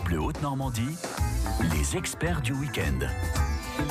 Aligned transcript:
France 0.00 0.04
Bleu 0.04 0.20
Haute-Normandie, 0.20 0.96
les 1.72 1.96
experts 1.96 2.40
du 2.40 2.52
week-end. 2.52 3.06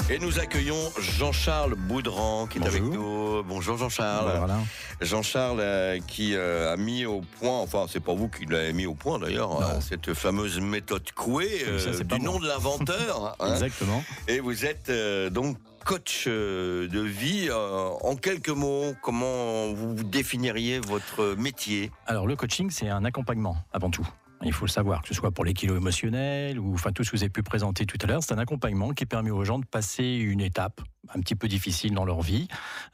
Et 0.10 0.18
nous 0.20 0.40
accueillons 0.40 0.92
Jean-Charles 1.00 1.76
Boudran 1.76 2.48
qui 2.48 2.60
est 2.60 2.66
avec 2.66 2.84
nous. 2.84 3.44
Bonjour 3.44 3.78
Jean-Charles. 3.78 4.38
Voilà. 4.38 4.60
Jean-Charles 5.02 5.60
euh, 5.60 6.00
qui 6.08 6.36
euh, 6.36 6.74
a 6.74 6.78
mis 6.78 7.06
au 7.06 7.22
point, 7.40 7.60
enfin 7.60 7.86
c'est 7.90 8.00
pas 8.00 8.14
vous 8.14 8.28
qui 8.28 8.46
l'avez 8.46 8.74
mis 8.74 8.86
au 8.86 8.96
point 8.96 9.20
d'ailleurs, 9.20 9.62
euh, 9.62 9.82
cette 9.82 10.14
fameuse 10.14 10.60
méthode 10.60 11.12
Coué, 11.12 11.66
pas 12.08 12.16
du 12.16 12.24
moi. 12.24 12.34
nom 12.34 12.40
de 12.40 12.48
l'inventeur. 12.48 13.36
hein. 13.40 13.52
Exactement. 13.52 14.04
Et 14.28 14.40
vous 14.40 14.66
êtes 14.66 14.92
donc 15.32 15.58
coach 15.86 16.28
de 16.28 17.02
vie. 17.02 17.50
En 17.52 18.16
quelques 18.16 18.50
mots, 18.50 18.94
comment 19.02 19.74
vous 19.74 19.96
définiriez 19.96 20.80
votre 20.80 21.36
métier? 21.36 21.92
Alors 22.08 22.26
le 22.26 22.36
coaching, 22.36 22.70
c'est 22.70 22.90
un 22.90 23.06
accompagnement 23.06 23.58
avant 23.74 23.90
tout. 23.90 24.08
Il 24.44 24.54
faut 24.54 24.66
le 24.66 24.72
savoir, 24.72 25.02
que 25.02 25.08
ce 25.10 25.14
soit 25.14 25.32
pour 25.32 25.44
les 25.44 25.54
kilos 25.54 25.78
émotionnels 25.78 26.60
ou 26.60 26.74
enfin 26.74 26.92
tout 26.92 27.04
ce 27.04 27.12
que 27.12 27.18
vous 27.18 27.24
avez 27.24 27.30
pu 27.30 27.44
présenter 27.44 27.86
tout 27.86 27.98
à 28.02 28.08
l'heure, 28.08 28.24
c'est 28.24 28.34
un 28.34 28.38
accompagnement 28.38 28.92
qui 28.92 29.06
permet 29.06 29.32
aux 29.32 29.44
gens 29.44 29.60
de 29.60 29.66
passer 29.66 30.16
une 30.16 30.40
étape 30.40 30.82
un 31.14 31.20
petit 31.22 31.36
peu 31.36 31.48
difficile 31.48 31.94
dans 31.94 32.06
leur 32.06 32.22
vie, 32.22 32.48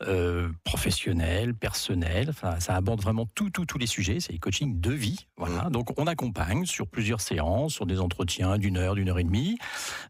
euh, 0.03 0.49
professionnelle, 0.63 1.53
personnelle. 1.53 2.27
Enfin, 2.29 2.59
ça 2.59 2.75
aborde 2.75 3.01
vraiment 3.01 3.25
tout, 3.35 3.49
tout, 3.49 3.65
tous 3.65 3.77
les 3.77 3.87
sujets. 3.87 4.19
C'est 4.19 4.37
coaching 4.37 4.79
de 4.79 4.91
vie. 4.91 5.27
Voilà. 5.37 5.69
Donc 5.69 5.99
on 5.99 6.07
accompagne 6.07 6.65
sur 6.65 6.87
plusieurs 6.87 7.21
séances, 7.21 7.73
sur 7.73 7.85
des 7.85 7.99
entretiens 7.99 8.57
d'une 8.57 8.77
heure, 8.77 8.95
d'une 8.95 9.09
heure 9.09 9.19
et 9.19 9.23
demie, 9.23 9.57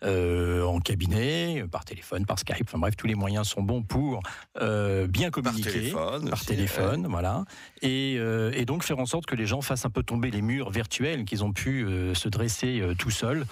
euh, 0.03 0.63
en 0.63 0.79
cabinet, 0.79 1.65
par 1.71 1.85
téléphone, 1.85 2.25
par 2.25 2.37
Skype. 2.39 2.67
Enfin 2.67 2.77
bref, 2.77 2.95
tous 2.95 3.07
les 3.07 3.15
moyens 3.15 3.47
sont 3.47 3.63
bons 3.63 3.81
pour 3.81 4.21
euh, 4.61 5.07
bien 5.07 5.31
Par 5.31 5.43
communiquer. 5.43 5.71
téléphone 5.71 6.29
Par 6.29 6.39
aussi, 6.39 6.45
téléphone, 6.47 7.07
voilà. 7.07 7.45
Et, 7.81 8.17
euh, 8.19 8.51
et 8.53 8.65
donc 8.65 8.83
faire 8.83 8.99
en 8.99 9.05
sorte 9.05 9.25
que 9.25 9.35
les 9.35 9.45
gens 9.45 9.61
fassent 9.61 9.85
un 9.85 9.89
peu 9.89 10.03
tomber 10.03 10.31
les 10.31 10.41
murs 10.41 10.69
virtuels 10.69 11.25
qu'ils 11.25 11.43
ont 11.43 11.53
pu 11.53 11.87
se 12.13 12.29
dresser 12.29 12.83
tout 12.97 13.11
seuls, 13.11 13.45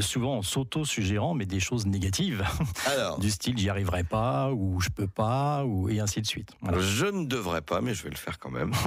souvent 0.00 0.38
en 0.38 0.42
s'auto-suggérant, 0.42 1.34
mais 1.34 1.46
des 1.46 1.60
choses 1.60 1.86
négatives, 1.86 2.44
Alors, 2.86 3.18
du 3.20 3.30
style 3.30 3.61
j'y 3.62 3.70
arriverai 3.70 4.04
pas, 4.04 4.50
ou 4.52 4.80
je 4.80 4.88
peux 4.90 5.06
pas, 5.06 5.64
ou, 5.64 5.88
et 5.88 6.00
ainsi 6.00 6.20
de 6.20 6.26
suite. 6.26 6.50
Voilà. 6.60 6.78
Je 6.80 7.06
ne 7.06 7.24
devrais 7.26 7.62
pas, 7.62 7.80
mais 7.80 7.94
je 7.94 8.02
vais 8.02 8.10
le 8.10 8.16
faire 8.16 8.38
quand 8.38 8.50
même. 8.50 8.72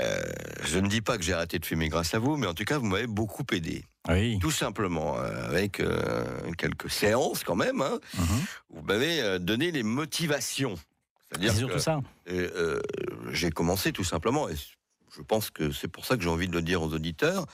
Euh, 0.00 0.22
je 0.62 0.78
ne 0.78 0.86
dis 0.86 1.00
pas 1.00 1.16
que 1.18 1.24
j'ai 1.24 1.32
arrêté 1.32 1.58
de 1.58 1.66
fumer 1.66 1.88
grâce 1.88 2.14
à 2.14 2.20
vous, 2.20 2.36
mais 2.36 2.46
en 2.46 2.54
tout 2.54 2.62
cas, 2.64 2.78
vous 2.78 2.86
m'avez 2.86 3.08
beaucoup 3.08 3.42
aidé. 3.50 3.84
Oui. 4.08 4.38
Tout 4.38 4.52
simplement, 4.52 5.18
euh, 5.18 5.48
avec 5.48 5.80
euh, 5.80 6.24
quelques 6.56 6.88
séances 6.88 7.42
quand 7.42 7.56
même, 7.56 7.80
hein, 7.80 7.98
Mhm. 8.16 8.26
vous 8.70 8.82
m'avez 8.82 9.40
donné 9.40 9.72
les 9.72 9.82
motivations. 9.82 10.76
C'est-à-dire 11.28 11.52
C'est 11.52 11.62
que 11.64 11.78
surtout 11.78 11.80
ça. 11.80 12.00
j'ai 13.32 13.50
commencé 13.50 13.90
tout 13.92 14.04
simplement, 14.04 14.48
et 14.48 14.54
je 14.54 15.22
pense 15.22 15.50
que 15.50 15.72
c'est 15.72 15.88
pour 15.88 16.04
ça 16.04 16.16
que 16.16 16.22
j'ai 16.22 16.28
envie 16.28 16.46
de 16.48 16.54
le 16.54 16.62
dire 16.62 16.80
aux 16.82 16.92
auditeurs, 16.92 17.46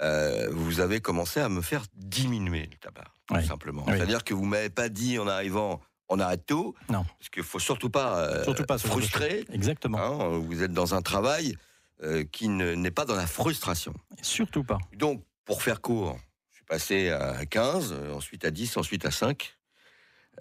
euh, 0.00 0.48
vous 0.52 0.80
avez 0.80 1.00
commencé 1.00 1.38
à 1.40 1.50
me 1.50 1.60
faire 1.60 1.82
diminuer 1.96 2.68
le 2.72 2.78
tabac, 2.78 3.04
tout 3.26 3.34
Oui. 3.34 3.44
simplement. 3.46 3.84
Oui. 3.86 3.92
C'est-à-dire 3.96 4.24
que 4.24 4.32
vous 4.32 4.46
m'avez 4.46 4.70
pas 4.70 4.88
dit 4.88 5.18
en 5.18 5.28
arrivant, 5.28 5.82
on 6.10 6.18
arrête 6.18 6.44
tout, 6.44 6.74
Non. 6.90 7.04
parce 7.18 7.28
qu'il 7.30 7.42
faut 7.44 7.58
surtout 7.60 7.88
pas, 7.88 8.18
euh, 8.18 8.44
Surtout 8.44 8.64
pas 8.64 8.78
frustrer. 8.78 9.44
Exactement. 9.52 9.98
Hein, 9.98 10.38
vous 10.38 10.62
êtes 10.62 10.72
dans 10.72 10.94
un 10.94 11.02
travail 11.02 11.56
euh, 12.02 12.24
qui 12.24 12.48
ne- 12.48 12.74
n'est 12.74 12.90
pas 12.90 13.04
dans 13.04 13.14
la 13.14 13.26
frustration. 13.26 13.94
Surtout 14.20 14.64
pas. 14.64 14.78
Donc, 14.96 15.22
pour 15.44 15.62
faire 15.62 15.80
court, 15.80 16.18
je 16.50 16.56
suis 16.56 16.64
passé 16.64 17.10
à 17.10 17.44
15, 17.46 17.92
euh, 17.92 18.12
ensuite 18.12 18.44
à 18.44 18.50
10, 18.50 18.76
ensuite 18.76 19.04
à 19.06 19.10
5. 19.10 19.56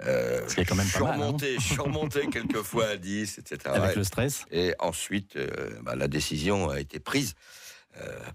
Euh, 0.05 0.47
Ce 0.47 0.55
qui 0.55 0.61
est 0.61 0.65
quand 0.65 0.75
même 0.75 0.87
pas 0.89 1.17
mal, 1.17 1.21
hein. 1.21 1.37
je 1.39 1.59
suis 1.59 1.77
remonté 1.79 2.27
quelques 2.27 2.61
fois 2.61 2.87
à 2.87 2.97
10, 2.97 3.37
etc. 3.37 3.57
Avec 3.65 3.81
Ouais. 3.89 3.95
le 3.95 4.03
stress. 4.03 4.45
Et 4.51 4.73
ensuite, 4.79 5.37
bah, 5.83 5.95
la 5.95 6.07
décision 6.07 6.69
a 6.69 6.79
été 6.79 6.99
prise 6.99 7.35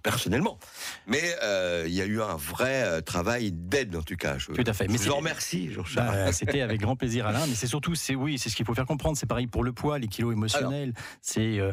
personnellement. 0.03 0.59
Mais 1.07 1.23
euh, 1.43 1.85
il 1.87 1.95
y 1.95 2.03
a 2.03 2.05
eu 2.05 2.21
un 2.21 2.37
vrai 2.37 2.83
euh, 2.85 3.01
travail 3.01 3.53
d'aide, 3.53 3.97
en 3.97 4.03
tout 4.03 4.17
cas. 4.17 4.37
Je, 4.39 4.53
Tout 4.53 4.65
à 4.67 4.73
fait. 4.73 4.85
je 4.87 4.91
Mais 4.91 4.99
vous 4.99 5.05
c'est- 5.05 5.11
en 5.11 5.17
remercie, 5.17 5.73
Jean-Charles. 5.73 6.15
Bah, 6.27 6.33
C'était 6.33 6.61
avec 6.61 6.81
grand 6.81 6.97
plaisir, 6.97 7.27
Alain. 7.27 7.47
Mais 7.47 7.55
c'est 7.55 7.67
surtout, 7.67 7.95
c'est 7.95 8.15
oui, 8.15 8.39
c'est 8.39 8.49
ce 8.51 8.57
qu'il 8.57 8.67
faut 8.67 8.75
faire 8.75 8.87
comprendre. 8.87 9.17
C'est 9.17 9.27
pareil 9.27 9.47
pour 9.47 9.65
le 9.65 9.73
poids, 9.73 9.99
les 9.99 10.09
kilos 10.09 10.33
émotionnels. 10.35 10.93
C'est 11.23 11.59
euh, 11.61 11.73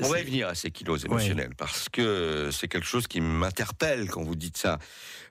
On 0.00 0.08
va 0.08 0.20
y 0.20 0.24
venir 0.24 0.48
à 0.48 0.54
ces 0.54 0.70
kilos 0.70 1.04
émotionnels 1.04 1.54
parce 1.56 1.88
que 1.90 2.48
c'est 2.52 2.68
quelque 2.68 2.86
chose 2.86 3.06
qui 3.06 3.20
m'interpelle 3.20 4.08
quand 4.08 4.22
vous 4.22 4.36
dites 4.36 4.56
ça. 4.56 4.78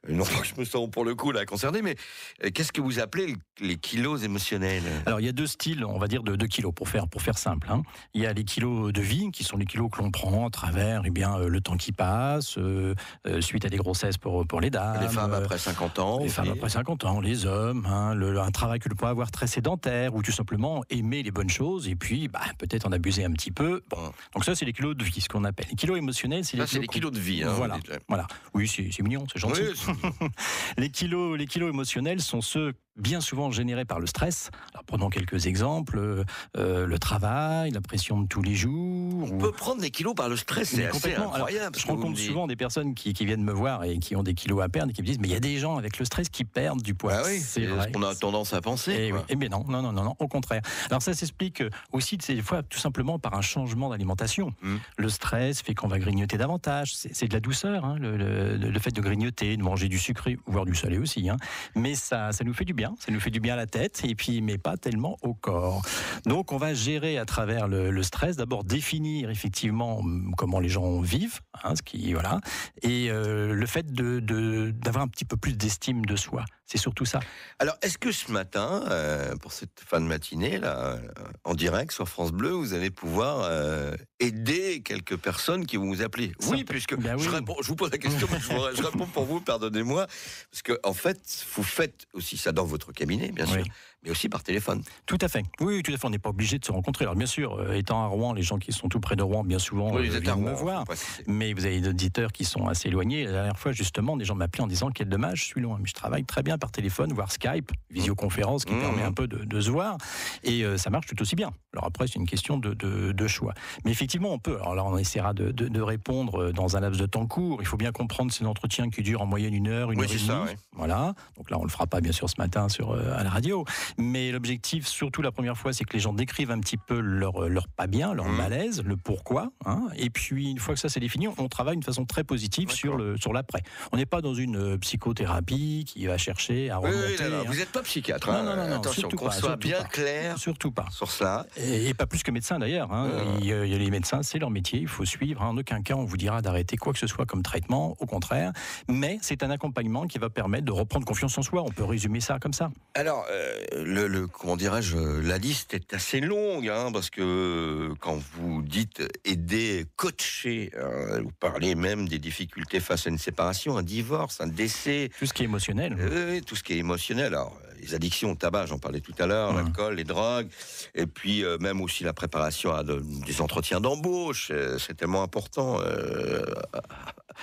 Non 0.10 0.24
pas 0.26 0.40
que 0.40 0.46
je 0.48 0.54
me 0.60 0.66
sens 0.66 0.90
pour 0.90 1.04
le 1.06 1.16
coup 1.16 1.32
là 1.32 1.46
concerné, 1.46 1.82
mais 1.82 1.96
euh, 2.44 2.50
qu'est-ce 2.54 2.72
que 2.72 2.82
vous 2.82 3.00
appelez 3.00 3.28
le- 3.28 3.66
les 3.68 3.78
kilos 3.78 4.24
émotionnels? 4.24 4.84
Alors 5.06 5.20
il 5.20 5.26
y 5.26 5.30
a 5.30 5.32
deux 5.34 5.48
styles, 5.48 5.84
on 5.86 5.98
va 5.98 6.08
dire 6.08 6.24
de 6.24 6.36
2 6.36 6.48
kilos 6.48 6.74
pour 6.74 6.88
faire 6.90 7.08
pour 7.08 7.22
faire 7.22 7.38
simple. 7.38 7.68
hein. 7.70 7.84
Il 8.14 8.22
y 8.22 8.26
a 8.26 8.34
les 8.34 8.44
kilos 8.44 8.94
de 8.94 9.02
vie 9.02 9.32
qui 9.32 9.44
sont 9.44 9.58
les 9.58 9.66
kilos 9.66 9.90
que 9.92 9.98
l'on 10.02 10.12
prend 10.12 10.48
à 10.48 10.50
travers 10.50 11.02
eh 11.06 11.10
bien 11.10 11.38
euh, 11.38 11.48
le 11.50 11.62
temps 11.62 11.78
qui 11.78 11.92
passe, 11.92 12.58
euh, 12.58 12.94
suite 13.42 13.66
à 13.66 13.70
des 13.70 13.78
grossesses 13.78 14.18
pour 14.18 14.46
pour 14.48 14.62
les 14.62 14.70
dames, 14.70 15.02
Les 15.02 15.10
femmes 15.10 15.34
après 15.34 15.58
50 15.58 16.00
ans. 16.00 16.20
les 16.20 16.30
femmes 16.30 16.50
après 16.52 16.70
50 16.70 17.04
ans, 17.06 17.20
les 17.20 17.46
hommes, 17.46 17.86
hein, 17.86 18.14
le- 18.16 18.40
un 18.40 18.52
travail 18.52 18.80
que 18.80 18.90
l'on 18.90 18.96
peut 18.96 19.06
avoir 19.08 19.32
très 19.32 19.48
sédentaire 19.48 20.16
ou 20.16 20.22
tout 20.22 20.32
simplement 20.32 20.84
aimer 20.90 21.24
les 21.24 21.32
bonnes 21.32 21.50
choses 21.50 21.88
et 21.88 21.96
puis 21.96 22.28
bah, 22.28 22.42
peut-être 22.58 22.86
en 22.88 22.92
abuser 22.92 23.26
un 23.26 23.32
petit 23.32 23.52
peu. 23.52 23.82
Bon, 23.90 23.98
Hum. 23.98 24.12
donc 24.36 24.46
ça 24.46 24.56
c'est 24.56 24.66
les 24.66 24.74
kilos 24.74 24.96
de 24.96 25.04
vie, 25.04 25.22
ce 25.22 25.28
qu'on 25.30 25.44
appelle. 25.44 25.66
Les 25.70 25.76
kilos 25.76 25.98
émotionnels, 25.98 26.46
c'est 26.46 26.58
les 26.58 26.68
c'est 26.68 26.80
les 26.80 26.88
kilos 26.88 27.12
de 27.12 27.20
vie. 27.20 27.44
Hein, 27.44 27.54
Voilà. 27.58 27.78
Voilà. 28.08 28.28
Oui, 28.54 28.68
c'est 28.68 29.02
mignon, 29.02 29.26
c'est 29.32 29.40
gentil. 29.40 29.62
Oui, 29.62 29.94
Les 30.78 30.90
kilos, 30.90 31.38
les 31.38 31.48
kilos 31.48 31.70
émotionnels 31.70 32.22
sont 32.22 32.42
ceux 32.42 32.74
bien 32.98 33.22
souvent 33.22 33.52
générés 33.52 33.86
par 33.86 34.00
le 34.00 34.08
stress. 34.08 34.50
Alors, 34.74 34.84
prenons 34.86 35.10
quelques 35.10 35.46
exemples 35.48 35.98
euh, 36.00 36.24
euh, 36.58 36.86
le 36.86 37.00
travail, 37.00 37.72
la 37.72 37.82
pression 37.82 38.22
de 38.22 38.28
tous 38.28 38.42
les 38.42 38.56
jours. 38.56 39.30
on 39.32 39.36
ou- 39.36 39.38
peut 39.38 39.52
prendre 39.52 39.82
des 39.82 39.92
kilos 39.92 40.16
par 40.16 40.30
le 40.30 40.36
stress, 40.38 40.70
c'est 40.70 40.90
complètement. 40.90 41.34
Incroyable. 41.34 41.78
je 41.80 41.88
rencontre 41.88 42.20
souvent 42.20 42.48
des 42.48 42.56
personnes 42.56 42.96
qui, 42.96 43.14
qui 43.14 43.26
viennent 43.26 43.44
me 43.44 43.52
voir 43.54 43.84
et 43.84 44.00
qui 44.00 44.16
ont 44.16 44.24
des 44.24 44.34
kilos 44.34 44.62
à 44.64 44.70
perdre 44.70 44.92
et 44.92 44.94
qui 44.94 45.02
me 45.02 45.08
disent 45.08 45.20
mais 45.20 45.28
il 45.28 45.34
y 45.34 45.38
a 45.38 45.40
des 45.40 45.58
gens 45.58 45.78
avec 45.78 46.00
le 46.00 46.06
stress 46.06 46.30
qui 46.30 46.44
perdent 46.44 46.82
du 46.82 46.94
poids. 46.96 47.14
Ah 47.18 47.22
oui, 47.26 47.40
c'est 47.40 47.66
ce 47.66 47.88
qu'on 47.92 48.04
a 48.04 48.16
tendance 48.16 48.54
à 48.54 48.62
penser. 48.62 48.96
Eh, 48.98 49.10
quoi. 49.12 49.20
oui. 49.20 49.26
Eh 49.30 49.36
bien 49.36 49.50
non, 49.50 49.64
non, 49.68 49.82
non, 49.82 49.92
non, 49.92 50.04
non, 50.04 50.16
au 50.20 50.28
contraire. 50.28 50.62
Alors 50.90 51.02
ça 51.02 51.14
s'explique 51.14 51.64
aussi 51.92 52.18
des 52.18 52.42
fois 52.42 52.64
tout 52.64 52.80
simplement 52.80 53.20
par 53.20 53.34
un 53.36 53.42
changement 53.42 53.90
d'alimentation. 53.90 54.54
Mm. 54.62 54.76
Le 54.98 55.10
stress 55.10 55.62
fait 55.62 55.76
qu'on 55.76 55.88
va 55.88 56.00
grignoter 56.00 56.38
davantage. 56.38 56.96
C'est 56.96 57.14
c'est 57.16 57.28
de 57.28 57.34
la 57.34 57.40
douceur, 57.40 57.86
hein, 57.86 57.96
le, 58.00 58.16
le- 58.18 58.58
le 58.58 58.80
fait 58.80 58.92
de 58.92 59.02
grignoter, 59.02 59.58
de 59.58 59.64
manger 59.64 59.88
du 59.88 59.98
sucré, 60.00 60.38
voire 60.46 60.66
du 60.66 60.76
salé 60.76 60.98
aussi. 60.98 61.30
hein. 61.30 61.38
Mais 61.76 61.96
ça, 61.96 62.32
ça 62.32 62.44
nous 62.44 62.54
fait 62.54 62.66
du 62.66 62.74
bien. 62.74 62.87
Ça 63.00 63.12
nous 63.12 63.20
fait 63.20 63.30
du 63.30 63.40
bien 63.40 63.54
à 63.54 63.58
la 63.58 63.68
tête 63.68 64.02
et 64.04 64.16
puis 64.16 64.42
mais 64.42 64.58
pas 64.58 64.78
tellement 64.78 65.18
au 65.22 65.34
corps. 65.34 65.82
Donc 66.26 66.52
on 66.52 66.58
va 66.58 66.74
gérer 66.74 67.18
à 67.18 67.26
travers 67.26 67.68
le, 67.68 68.04
stress. 68.04 68.38
D'abord 68.38 68.64
définir 68.64 69.30
effectivement 69.30 70.00
hum, 70.00 70.34
comment 70.38 70.60
les 70.60 70.70
gens 70.70 71.02
vivent, 71.02 71.40
hein, 71.64 71.76
ce 71.76 71.82
qui 71.82 72.14
voilà, 72.14 72.40
et 72.82 73.10
euh, 73.10 73.54
le 73.54 73.66
fait 73.66 73.86
d'avoir 73.92 75.04
un 75.04 75.08
petit 75.08 75.26
peu 75.26 75.38
plus 75.38 75.58
d'estime 75.58 76.06
de 76.06 76.16
soi. 76.16 76.46
C'est 76.70 76.78
surtout 76.78 77.06
ça. 77.06 77.22
Alors, 77.60 77.78
est-ce 77.82 77.98
que 77.98 78.12
ce 78.12 78.30
matin, 78.30 78.84
euh, 78.92 79.38
pour 79.38 79.54
cette 79.54 79.80
fin 79.80 80.02
de 80.02 80.06
matinée, 80.06 80.58
là, 80.58 80.78
euh, 80.98 81.00
en 81.46 81.54
direct 81.54 81.94
sur 81.94 82.10
France 82.10 82.34
Bleu, 82.34 82.50
vous 82.52 82.74
allez 82.74 82.90
pouvoir 82.92 83.40
euh, 83.44 83.96
aider 84.20 84.82
quelques 84.82 85.16
personnes 85.16 85.66
qui 85.66 85.78
vont 85.78 85.86
vous 85.88 86.02
appeler? 86.02 86.34
Oui, 86.50 86.66
puisque 86.66 86.98
Ben 86.98 87.16
oui. 87.16 87.24
je, 87.24 87.30
réponds, 87.30 87.56
je 87.62 87.68
vous 87.70 87.78
pose 87.78 87.90
la 87.92 87.98
question, 87.98 88.28
mais 88.30 88.40
je, 88.42 88.48
vous- 88.52 88.76
je 88.76 88.84
réponds 88.84 89.08
pour 89.08 89.24
vous, 89.24 89.40
pardonnez-moi, 89.40 90.08
parce 90.52 90.62
que 90.62 90.78
en 90.84 90.94
fait, 90.94 91.46
vous 91.56 91.64
faites 91.64 92.06
aussi 92.12 92.36
ça 92.36 92.52
dans 92.52 92.66
votre 92.66 92.92
cabinet, 92.92 93.32
bien 93.32 93.46
sûr, 93.46 93.62
Oui. 93.64 93.72
Mais 94.04 94.12
aussi 94.12 94.30
par 94.30 94.44
téléphone. 94.44 94.84
Tout 95.06 95.18
à 95.22 95.28
fait. 95.28 95.44
Oui, 95.60 95.82
tout 95.84 95.92
à 95.94 95.98
fait. 95.98 96.06
On 96.06 96.10
n'est 96.10 96.20
pas 96.20 96.30
obligé 96.30 96.60
de 96.60 96.66
se 96.66 96.72
rencontrer. 96.72 97.06
Alors 97.06 97.16
bien 97.16 97.26
sûr, 97.26 97.56
euh, 97.60 97.74
étant 97.74 98.04
à 98.04 98.08
Rouen, 98.08 98.34
les 98.34 98.44
gens 98.44 98.58
qui 98.58 98.72
sont 98.72 98.90
tout 98.90 99.00
près 99.00 99.16
de 99.16 99.24
Rouen, 99.24 99.44
bien 99.44 99.60
souvent, 99.60 99.92
Oui, 99.94 100.08
euh, 100.10 100.20
viennent 100.20 100.42
me 100.42 100.54
voir. 100.54 100.84
Mais 101.26 101.54
vous 101.54 101.66
avez 101.66 101.82
des 101.82 101.90
auditeurs 101.90 102.32
qui 102.32 102.46
sont 102.46 102.68
assez 102.68 102.90
éloignés. 102.90 103.26
La 103.26 103.32
dernière 103.32 103.60
fois, 103.60 103.72
justement, 103.72 104.16
des 104.18 104.26
gens 104.26 104.36
m'appelaient 104.36 104.64
en 104.64 104.68
disant 104.68 104.92
quel 104.92 105.10
dommage, 105.10 105.40
je 105.40 105.46
suis 105.46 105.62
loin. 105.62 105.78
Mais 105.80 105.88
je 105.88 105.94
travaille 105.94 106.24
très 106.26 106.44
bien 106.44 106.58
par 106.58 106.72
téléphone, 106.72 107.12
voire 107.14 107.32
Skype, 107.32 107.72
visioconférence, 107.90 108.66
qui 108.66 108.74
Mmh. 108.74 108.80
permet 108.82 109.04
un 109.04 109.12
peu 109.14 109.28
de, 109.28 109.38
de 109.44 109.62
se 109.62 109.70
voir. 109.72 109.98
Et 110.44 110.64
euh, 110.64 110.78
ça 110.78 110.90
marche 110.90 111.08
tout 111.08 111.20
aussi 111.22 111.36
bien. 111.36 111.52
Alors 111.74 111.86
après, 111.86 112.08
c'est 112.08 112.16
une 112.16 112.28
question 112.28 112.58
de, 112.58 112.74
de- 112.74 113.12
de 113.12 113.28
choix. 113.28 113.54
Mais 113.86 113.92
effectivement, 113.92 114.32
on 114.32 114.40
peut. 114.40 114.58
Alors 114.62 114.76
là, 114.76 114.84
on 114.86 114.98
essaiera 114.98 115.34
de, 115.34 115.82
répondre 115.82 116.52
dans 116.52 116.76
un 116.78 116.80
laps 116.82 117.00
de 117.00 117.06
temps 117.06 117.26
court. 117.28 117.58
Il 117.62 117.66
faut 117.68 117.78
bien 117.78 117.92
comprendre 117.92 118.32
ces 118.32 118.46
entretiens 118.46 118.90
qui 118.90 119.02
durent 119.04 119.22
en 119.22 119.26
moyenne 119.26 119.54
une 119.54 119.68
heure, 119.68 119.92
une 119.92 120.00
Oui, 120.00 120.06
heure 120.06 120.12
et 120.12 120.46
demie. 120.48 120.58
Voilà. 120.74 121.14
Donc 121.38 121.50
là, 121.50 121.58
on 121.60 121.64
le 121.64 121.70
fera 121.70 121.88
pas 121.88 122.02
bien 122.02 122.12
sûr 122.12 122.30
ce 122.30 122.36
matin 122.38 122.68
sur 122.70 122.92
euh, 122.92 123.18
à 123.18 123.24
la 123.24 123.30
radio. 123.30 123.64
Mais 123.98 124.32
l'objectif, 124.32 124.88
surtout 124.88 125.22
la 125.22 125.32
première 125.32 125.58
fois, 125.58 125.74
c'est 125.74 125.84
que 125.84 125.94
les 125.94 126.00
gens 126.00 126.14
décrivent 126.14 126.52
un 126.52 126.60
petit 126.60 126.78
peu 126.78 127.00
leur, 127.00 127.48
leur 127.50 127.68
pas 127.68 127.88
bien, 127.88 128.14
leur 128.14 128.26
Mhm. 128.26 128.36
malaise, 128.36 128.84
le 128.84 128.98
pourquoi. 128.98 129.52
hein. 129.66 129.88
et 129.96 130.10
puis, 130.10 130.50
une 130.52 130.60
fois 130.60 130.74
que 130.74 130.80
ça 130.80 130.90
c'est 130.90 131.00
défini, 131.00 131.28
on 131.28 131.48
travaille 131.48 131.78
de 131.78 131.84
façon 131.86 132.06
très 132.06 132.24
positive 132.24 132.72
sur 132.72 132.96
le 132.98 133.18
sur 133.18 133.34
l'après. 133.34 133.62
On 133.92 133.98
n'est 133.98 134.06
pas 134.06 134.22
dans 134.22 134.34
une 134.34 134.56
euh, 134.58 134.78
psychothérapie 134.78 135.86
qui 135.88 136.06
va 136.06 136.18
chercher 136.18 136.70
à 136.70 136.80
Oui, 136.80 136.90
remonter. 136.90 137.08
oui, 137.10 137.18
là, 137.20 137.30
là, 137.30 137.38
hein. 137.40 137.44
vous 137.48 137.56
n'êtes 137.56 137.72
pas 137.72 137.82
psychiatre. 137.84 138.28
Non, 138.32 138.38
hein. 138.38 138.44
non, 138.44 138.56
non, 138.56 138.68
non, 138.70 138.76
Attention, 138.78 139.10
qu'on 139.10 139.32
soit 139.32 139.56
bien 139.56 139.80
pas. 139.82 139.88
clair 139.88 140.38
Surtout 140.38 140.72
pas. 140.72 140.86
sur 140.92 141.10
cela. 141.12 141.46
Et, 141.58 141.88
et 141.90 141.94
pas 141.94 142.06
plus 142.06 142.24
que 142.24 142.32
médecin 142.32 142.60
d'ailleurs. 142.60 142.92
hein. 142.92 143.10
Euh. 143.12 143.38
Il, 143.40 143.48
il 143.48 143.78
les 143.78 143.92
médecins, 143.92 144.24
c'est 144.24 144.40
leur 144.40 144.50
métier, 144.50 144.80
il 144.80 144.88
faut 144.88 145.06
suivre. 145.06 145.42
En 145.42 145.58
aucun 145.58 145.82
cas, 145.82 145.94
on 145.96 146.04
vous 146.06 146.18
dira 146.18 146.42
d'arrêter 146.42 146.78
quoi 146.78 146.94
que 146.94 147.00
ce 147.00 147.08
soit 147.08 147.26
comme 147.26 147.44
traitement, 147.44 147.96
au 148.00 148.06
contraire. 148.06 148.52
Mais 148.88 149.18
c'est 149.22 149.44
un 149.44 149.50
accompagnement 149.50 150.08
qui 150.08 150.18
va 150.20 150.30
permettre 150.30 150.66
de 150.66 150.72
reprendre 150.72 151.06
confiance 151.06 151.38
en 151.38 151.42
soi. 151.42 151.64
On 151.64 151.70
peut 151.72 151.84
résumer 151.84 152.20
ça 152.20 152.40
comme 152.40 152.54
ça. 152.54 152.70
Alors, 152.96 153.26
euh, 153.32 153.77
le, 153.84 154.08
le- 154.08 154.28
comment 154.28 154.56
dirais-je, 154.58 154.98
la 154.98 155.38
liste 155.38 155.74
est 155.74 155.94
assez 155.94 156.20
longue, 156.20 156.68
hein, 156.70 156.92
parce 156.92 157.10
que 157.10 157.22
euh, 157.22 157.96
quand 158.00 158.18
vous 158.34 158.62
dites 158.62 159.04
aider, 159.26 159.86
coacher, 159.96 160.72
hein, 160.78 161.22
vous 161.22 161.32
parlez 161.40 161.76
même 161.76 162.08
des 162.08 162.20
difficultés 162.20 162.80
face 162.80 163.08
à 163.08 163.10
une 163.10 163.18
séparation, 163.18 163.78
un 163.78 163.84
divorce, 163.84 164.42
un 164.42 164.48
décès, 164.48 165.10
Tout 165.20 165.26
ce 165.26 165.34
qui 165.34 165.44
est 165.44 165.46
émotionnel. 165.46 165.96
euh, 166.00 166.34
oui, 166.34 166.42
tout 166.42 166.56
ce 166.56 166.64
qui 166.64 166.74
est 166.74 166.78
émotionnel. 166.78 167.28
Alors, 167.34 167.60
les 167.80 167.94
addictions 167.94 168.32
au 168.32 168.36
tabac, 168.36 168.66
j'en 168.66 168.80
parlais 168.80 169.02
tout 169.02 169.14
à 169.20 169.28
l'heure, 169.28 169.54
Mhm. 169.54 169.58
l'alcool, 169.64 169.96
les 169.96 170.04
drogues, 170.04 170.48
et 170.96 171.06
puis 171.06 171.44
euh, 171.44 171.58
même 171.60 171.80
aussi 171.82 172.04
la 172.04 172.14
préparation 172.14 172.74
à 172.74 172.84
de- 172.84 173.04
des 173.26 173.40
entretiens 173.42 173.80
d'embauche, 173.80 174.50
euh, 174.52 174.78
c'est 174.80 174.96
tellement 174.96 175.22
important 175.24 175.80
euh, 175.82 176.44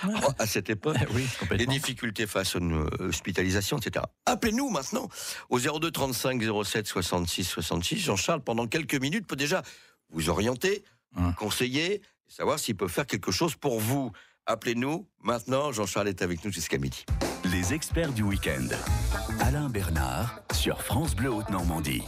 à, 0.03 0.43
à 0.43 0.45
cette 0.47 0.69
époque. 0.69 0.97
oui, 1.13 1.25
Les 1.51 1.65
difficultés 1.65 2.27
face 2.27 2.55
à 2.55 2.59
une 2.59 2.73
euh, 2.83 3.07
hospitalisation, 3.09 3.77
etc. 3.77 4.05
Appelez-nous 4.25 4.69
maintenant 4.69 5.09
au 5.49 5.59
02 5.59 5.91
35 5.91 6.41
07 6.63 6.87
66 6.87 7.43
66. 7.43 7.97
Jean-Charles, 7.99 8.41
pendant 8.41 8.67
quelques 8.67 8.95
minutes, 8.95 9.27
peut 9.27 9.35
déjà 9.35 9.61
vous 10.09 10.29
orienter, 10.29 10.83
Hum. 11.17 11.27
vous 11.27 11.33
conseiller, 11.33 12.01
savoir 12.27 12.59
s'il 12.59 12.75
peut 12.75 12.89
faire 12.89 13.07
quelque 13.07 13.31
chose 13.31 13.55
pour 13.55 13.79
vous. 13.79 14.11
Appelez-nous 14.47 15.07
maintenant. 15.23 15.71
Jean-Charles 15.71 16.09
est 16.09 16.21
avec 16.21 16.43
nous 16.43 16.51
jusqu'à 16.51 16.77
midi. 16.77 17.05
Les 17.45 17.73
experts 17.73 18.11
du 18.11 18.21
week-end. 18.23 18.67
Alain 19.39 19.69
Bernard 19.69 20.41
sur 20.53 20.81
France 20.81 21.15
Bleu 21.15 21.31
Haute-Normandie. 21.31 22.03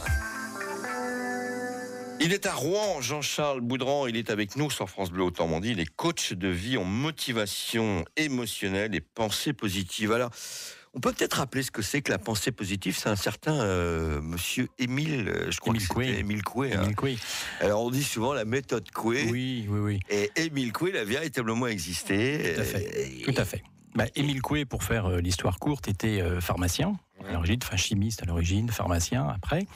Il 2.28 2.34
est 2.34 2.44
à 2.44 2.52
Rouen, 2.52 3.00
Jean-Charles 3.00 3.62
Boudran. 3.62 4.06
Il 4.06 4.14
est 4.18 4.28
avec 4.28 4.54
nous 4.54 4.70
sur 4.70 4.90
France 4.90 5.10
Bleu 5.10 5.22
Haute-Normandie. 5.22 5.70
Il 5.70 5.80
est 5.80 5.86
coach 5.86 6.34
de 6.34 6.48
vie 6.48 6.76
en 6.76 6.84
motivation 6.84 8.04
émotionnelle 8.18 8.94
et 8.94 9.00
pensée 9.00 9.54
positive. 9.54 10.12
Alors, 10.12 10.30
on 10.92 11.00
peut 11.00 11.10
peut-être 11.14 11.38
rappeler 11.38 11.62
ce 11.62 11.70
que 11.70 11.80
c'est 11.80 12.02
que 12.02 12.12
la 12.12 12.18
pensée 12.18 12.52
positive. 12.52 12.98
C'est 12.98 13.08
un 13.08 13.16
certain 13.16 13.58
euh, 13.62 14.20
monsieur 14.20 14.68
Émile, 14.78 15.26
euh, 15.26 15.50
je 15.50 15.58
crois 15.58 15.72
Émile 15.72 15.88
que 15.88 15.94
Coué. 15.94 16.06
c'était 16.08 16.20
Émile 16.20 16.42
Coué. 16.42 16.74
hein. 16.74 16.82
Émile 16.82 16.96
Coué. 16.96 17.16
Alors, 17.60 17.82
on 17.82 17.90
dit 17.90 18.04
souvent 18.04 18.34
la 18.34 18.44
méthode 18.44 18.90
Coué. 18.90 19.26
Oui, 19.30 19.64
oui, 19.66 19.78
oui. 19.78 20.00
Et 20.10 20.30
Émile 20.36 20.74
Coué, 20.74 20.90
il 20.92 20.98
a 20.98 21.04
véritablement 21.04 21.66
existé. 21.66 22.52
Tout 22.56 22.60
à 22.60 22.64
fait. 22.64 23.22
Tout 23.24 23.34
à 23.38 23.44
fait. 23.46 23.62
Bah, 23.98 24.04
Émile 24.14 24.40
Coué, 24.42 24.64
pour 24.64 24.84
faire 24.84 25.06
euh, 25.06 25.20
l'histoire 25.20 25.58
courte, 25.58 25.88
était 25.88 26.20
euh, 26.20 26.40
pharmacien 26.40 26.96
à 27.28 27.32
l'origine, 27.32 27.58
enfin 27.64 27.76
chimiste 27.76 28.22
à 28.22 28.26
l'origine, 28.26 28.70
pharmacien 28.70 29.26
après. 29.26 29.66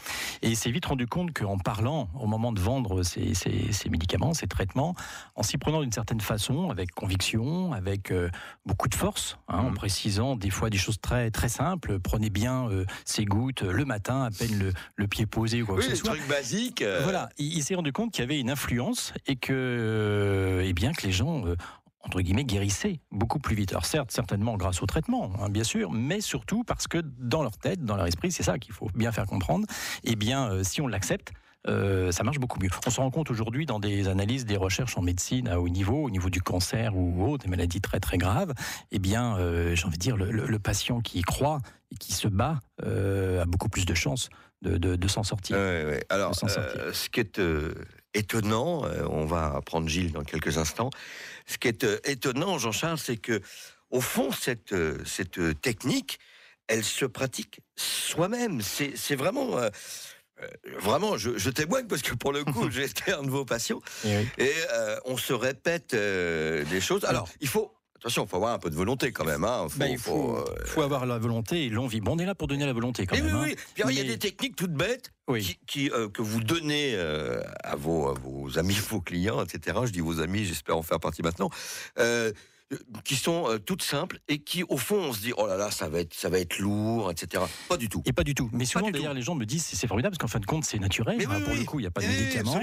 Et 0.42 0.48
il 0.50 0.56
s'est 0.56 0.70
vite 0.70 0.86
rendu 0.86 1.08
compte 1.08 1.32
qu'en 1.36 1.58
parlant, 1.58 2.08
au 2.14 2.28
moment 2.28 2.52
de 2.52 2.60
vendre 2.60 3.02
ses, 3.02 3.34
ses- 3.34 3.72
ses 3.72 3.88
médicaments, 3.88 4.32
ses 4.32 4.46
traitements, 4.46 4.94
en 5.34 5.42
s'y 5.42 5.58
prenant 5.58 5.80
d'une 5.80 5.90
certaine 5.90 6.20
façon, 6.20 6.70
avec 6.70 6.92
conviction, 6.92 7.72
avec 7.72 8.12
euh, 8.12 8.30
beaucoup 8.64 8.86
de 8.88 8.94
force, 8.94 9.38
hein, 9.48 9.58
en 9.58 9.70
Mhm. 9.70 9.74
précisant 9.74 10.36
des 10.36 10.50
fois 10.50 10.70
des 10.70 10.78
choses 10.78 11.00
très, 11.00 11.32
très 11.32 11.48
simples, 11.48 11.98
prenez 11.98 12.30
bien 12.30 12.68
euh, 12.70 12.84
ces 13.04 13.24
gouttes 13.24 13.62
le 13.62 13.84
matin, 13.84 14.22
à 14.22 14.30
peine 14.30 14.56
le, 14.60 14.72
le 14.94 15.06
pied 15.08 15.26
posé 15.26 15.62
ou 15.62 15.66
quoi 15.66 15.74
Oui, 15.74 15.80
que 15.84 15.90
ce 15.90 15.96
soit. 15.96 16.10
trucs 16.14 16.28
basiques. 16.28 16.82
euh, 16.82 17.00
Voilà, 17.02 17.28
il, 17.38 17.54
il 17.58 17.62
s'est 17.64 17.74
rendu 17.74 17.92
compte 17.92 18.12
qu'il 18.12 18.20
y 18.22 18.24
avait 18.24 18.38
une 18.38 18.50
influence 18.50 19.12
et 19.26 19.34
que, 19.34 19.52
euh, 19.52 20.62
eh 20.64 20.72
bien, 20.74 20.92
que 20.92 21.04
les 21.04 21.12
gens, 21.12 21.42
entre 22.02 22.20
guillemets, 22.20 22.44
guérissaient 22.44 23.00
beaucoup 23.10 23.38
plus 23.38 23.54
vite. 23.54 23.70
Alors 23.72 23.86
certes, 23.86 24.10
certainement 24.10 24.56
grâce 24.56 24.82
au 24.82 24.86
traitement, 24.86 25.32
hein, 25.40 25.48
bien 25.48 25.64
sûr, 25.64 25.90
mais 25.92 26.20
surtout 26.20 26.64
parce 26.64 26.88
que 26.88 26.98
dans 27.18 27.42
leur 27.42 27.56
tête, 27.56 27.84
dans 27.84 27.96
leur 27.96 28.06
esprit, 28.06 28.32
c'est 28.32 28.42
ça 28.42 28.58
qu'il 28.58 28.74
faut 28.74 28.88
bien 28.94 29.12
faire 29.12 29.26
comprendre. 29.26 29.66
Eh 30.04 30.16
bien, 30.16 30.50
euh, 30.50 30.62
si 30.64 30.80
on 30.80 30.86
l'accepte. 30.88 31.32
euh, 31.68 32.10
ça 32.10 32.24
marche 32.24 32.40
beaucoup 32.40 32.58
mieux. 32.58 32.68
On 32.84 32.90
se 32.90 33.00
rend 33.00 33.12
compte 33.12 33.30
aujourd'hui 33.30 33.66
dans 33.66 33.78
des 33.78 34.08
analyses, 34.08 34.44
des 34.46 34.56
recherches 34.56 34.98
en 34.98 35.02
médecine 35.02 35.46
à 35.46 35.60
haut 35.60 35.68
niveau, 35.68 36.02
au 36.02 36.10
niveau 36.10 36.28
du 36.28 36.42
cancer 36.42 36.96
ou 36.96 37.24
autres, 37.30 37.44
des 37.44 37.50
maladies 37.50 37.80
très 37.80 38.00
très 38.00 38.18
graves, 38.18 38.52
eh 38.90 38.98
bien, 38.98 39.36
euh, 39.38 39.76
j'ai 39.76 39.86
envie 39.86 39.96
de 39.96 40.02
dire, 40.02 40.16
le, 40.16 40.32
le- 40.32 40.46
le 40.48 40.58
patient 40.58 41.00
qui 41.00 41.20
y 41.20 41.22
croit 41.22 41.60
et 41.92 41.94
qui 41.94 42.14
se 42.14 42.26
bat 42.26 42.58
euh, 42.84 43.40
a 43.42 43.44
beaucoup 43.44 43.68
plus 43.68 43.86
de 43.86 43.94
chances 43.94 44.28
de, 44.62 44.76
de- 44.76 44.96
de 44.96 45.08
s'en 45.08 45.22
sortir. 45.22 45.56
Ouais, 45.56 45.84
ouais. 45.86 46.04
Alors, 46.08 46.34
sortir. 46.34 46.58
ce 46.92 47.08
qui 47.08 47.20
est 47.20 47.40
étonnant, 48.14 48.82
on 49.10 49.24
va 49.24 49.60
prendre 49.64 49.88
Gilles 49.88 50.10
dans 50.12 50.24
quelques 50.24 50.58
instants. 50.58 50.90
Ce 51.46 51.58
qui 51.58 51.68
est 51.68 51.84
euh, 51.84 51.98
étonnant, 52.04 52.58
Jean-Charles, 52.58 52.98
c'est 52.98 53.16
que, 53.16 53.40
au 53.90 54.00
fond, 54.00 54.30
cette, 54.32 54.72
euh, 54.72 54.98
cette 55.04 55.38
euh, 55.38 55.54
technique, 55.54 56.18
elle 56.68 56.84
se 56.84 57.04
pratique 57.04 57.60
soi-même. 57.76 58.60
C'est 58.62 59.16
vraiment. 59.16 59.58
euh, 59.58 59.68
Vraiment, 60.80 61.16
je, 61.18 61.38
je 61.38 61.50
témoigne 61.50 61.86
parce 61.86 62.02
que 62.02 62.14
pour 62.14 62.32
le 62.32 62.42
coup, 62.42 62.68
été 62.80 63.12
un 63.12 63.22
de 63.22 63.30
vos 63.30 63.44
patients 63.44 63.80
Eh 64.04 64.16
oui. 64.16 64.28
et 64.38 64.52
euh, 64.72 64.98
on 65.04 65.16
se 65.16 65.32
répète 65.32 65.94
euh, 65.94 66.64
des 66.64 66.80
choses. 66.80 67.04
Alors, 67.04 67.28
il 67.40 67.46
faut, 67.46 67.72
attention, 68.02 68.24
il 68.24 68.28
faut 68.28 68.36
avoir 68.36 68.52
un 68.54 68.58
peu 68.58 68.68
de 68.70 68.74
volonté 68.74 69.12
quand 69.12 69.24
même. 69.24 69.44
Hein. 69.44 69.66
Faut- 69.68 69.78
Bah, 69.78 69.88
il 69.88 69.98
faut, 69.98 70.36
euh, 70.36 70.44
faut 70.66 70.82
avoir 70.82 71.06
la 71.06 71.18
volonté 71.18 71.66
et 71.66 71.68
l'envie. 71.70 72.00
Bon, 72.00 72.14
on 72.16 72.18
est 72.18 72.26
là 72.26 72.34
pour 72.34 72.48
donner 72.48 72.66
la 72.66 72.72
volonté 72.72 73.06
quand 73.06 73.16
même. 73.16 73.26
oui, 73.26 73.30
hein. 73.32 73.42
oui. 73.44 73.56
Puis 73.74 73.82
alors, 73.82 73.92
il 73.92 73.98
y 73.98 74.00
a 74.00 74.04
des 74.04 74.18
techniques 74.18 74.56
toutes 74.56 74.72
bêtes 74.74 75.12
Oui. 75.28 75.42
qui, 75.42 75.58
qui, 75.66 75.90
euh, 75.92 76.08
que 76.08 76.20
vous 76.22 76.42
donnez 76.42 76.92
euh, 76.94 77.40
à, 77.62 77.76
vos, 77.76 78.08
à 78.08 78.14
vos 78.14 78.58
amis, 78.58 78.74
vos 78.90 79.00
clients, 79.00 79.42
etc. 79.42 79.78
Je 79.84 79.90
dis 79.92 80.00
vos 80.00 80.20
amis, 80.20 80.44
j'espère 80.44 80.76
en 80.76 80.82
faire 80.82 81.00
partie 81.00 81.22
maintenant. 81.22 81.48
Euh, 82.72 82.76
qui 83.04 83.16
sont 83.16 83.48
euh, 83.48 83.58
toutes 83.58 83.82
simples 83.82 84.18
et 84.28 84.38
qui, 84.38 84.62
au 84.64 84.76
fond, 84.76 84.96
on 84.96 85.12
se 85.12 85.20
dit 85.20 85.32
oh 85.36 85.46
là 85.46 85.56
là, 85.56 85.70
ça 85.70 85.88
va 85.88 86.00
être, 86.00 86.14
ça 86.14 86.28
va 86.28 86.38
être 86.38 86.58
lourd, 86.58 87.10
etc. 87.10 87.42
Pas 87.68 87.76
du 87.76 87.88
tout. 87.88 88.02
Et 88.06 88.12
pas 88.12 88.24
du 88.24 88.34
tout. 88.34 88.48
Mais 88.52 88.64
souvent, 88.64 88.90
d'ailleurs, 88.90 89.14
les 89.14 89.22
gens 89.22 89.34
me 89.34 89.44
disent 89.44 89.64
c'est 89.64 89.86
formidable 89.86 90.16
parce 90.16 90.22
qu'en 90.30 90.32
fin 90.32 90.40
de 90.40 90.46
compte, 90.46 90.64
c'est 90.64 90.78
naturel. 90.78 91.16
Mais 91.18 91.26
hein, 91.26 91.34
oui, 91.36 91.42
pour 91.44 91.52
oui. 91.52 91.58
le 91.60 91.64
coup, 91.64 91.78
il 91.80 91.82
n'y 91.82 91.88
a 91.88 91.90
pas 91.90 92.00
de 92.02 92.06
médicaments. 92.06 92.58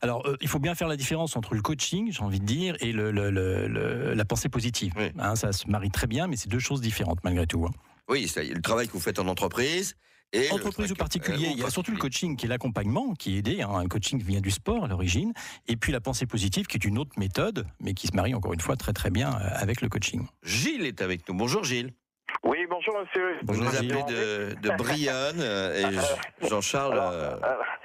Alors, 0.00 0.26
euh, 0.26 0.36
il 0.40 0.48
faut 0.48 0.58
bien 0.58 0.74
faire 0.74 0.88
la 0.88 0.96
différence 0.96 1.36
entre 1.36 1.54
le 1.54 1.62
coaching, 1.62 2.12
j'ai 2.12 2.22
envie 2.22 2.40
de 2.40 2.44
dire, 2.46 2.76
et 2.80 2.92
le, 2.92 3.10
le- 3.10 3.30
le- 3.30 3.68
le- 3.68 4.14
la 4.14 4.24
pensée 4.24 4.48
positive. 4.48 4.92
Oui. 4.96 5.10
Hein, 5.18 5.36
ça 5.36 5.52
se 5.52 5.68
marie 5.68 5.90
très 5.90 6.06
bien, 6.06 6.26
mais 6.26 6.36
c'est 6.36 6.48
deux 6.48 6.58
choses 6.58 6.80
différentes 6.80 7.18
malgré 7.24 7.46
tout. 7.46 7.64
hein. 7.66 7.70
Oui, 8.08 8.30
le 8.36 8.60
travail 8.60 8.88
que 8.88 8.92
vous 8.92 9.00
faites 9.00 9.18
en 9.18 9.28
entreprise. 9.28 9.96
Et 10.34 10.50
Entreprise 10.50 10.90
ou 10.92 10.94
particulier, 10.94 11.48
euh, 11.48 11.52
il 11.52 11.58
y 11.58 11.64
a 11.64 11.70
surtout 11.70 11.92
le 11.92 11.98
coaching 11.98 12.36
qui 12.36 12.46
est 12.46 12.48
l'accompagnement, 12.48 13.14
qui 13.14 13.34
est 13.34 13.38
aidé. 13.38 13.62
hein. 13.62 13.70
Un 13.74 13.86
coaching 13.86 14.18
qui 14.18 14.24
vient 14.26 14.40
du 14.40 14.50
sport 14.50 14.84
à 14.84 14.88
l'origine. 14.88 15.32
Et 15.68 15.76
puis 15.76 15.92
la 15.92 16.00
pensée 16.00 16.24
positive, 16.26 16.66
qui 16.66 16.76
est 16.78 16.84
une 16.84 16.96
autre 16.98 17.18
méthode, 17.18 17.66
mais 17.80 17.92
qui 17.94 18.06
se 18.06 18.16
marie 18.16 18.34
encore 18.34 18.52
une 18.54 18.60
fois 18.60 18.76
très 18.76 18.92
très 18.94 19.10
bien 19.10 19.30
euh, 19.30 19.48
avec 19.54 19.80
le 19.82 19.88
coaching. 19.88 20.26
Gilles 20.42 20.86
est 20.86 21.02
avec 21.02 21.28
nous. 21.28 21.34
Bonjour 21.34 21.64
Gilles. 21.64 21.92
Oui, 22.44 22.58
bonjour 22.68 22.94
monsieur. 22.98 23.34
Vous 23.42 23.46
Bonjour, 23.48 23.70
Gilles. 23.72 23.92
appelez 23.92 24.14
de, 24.14 24.54
de 24.62 24.70
Brianne 24.76 25.36
euh, 25.40 25.90
et 25.90 25.92
Jean- 25.94 26.00
Jean-Charles 26.48 26.98
euh, 26.98 27.36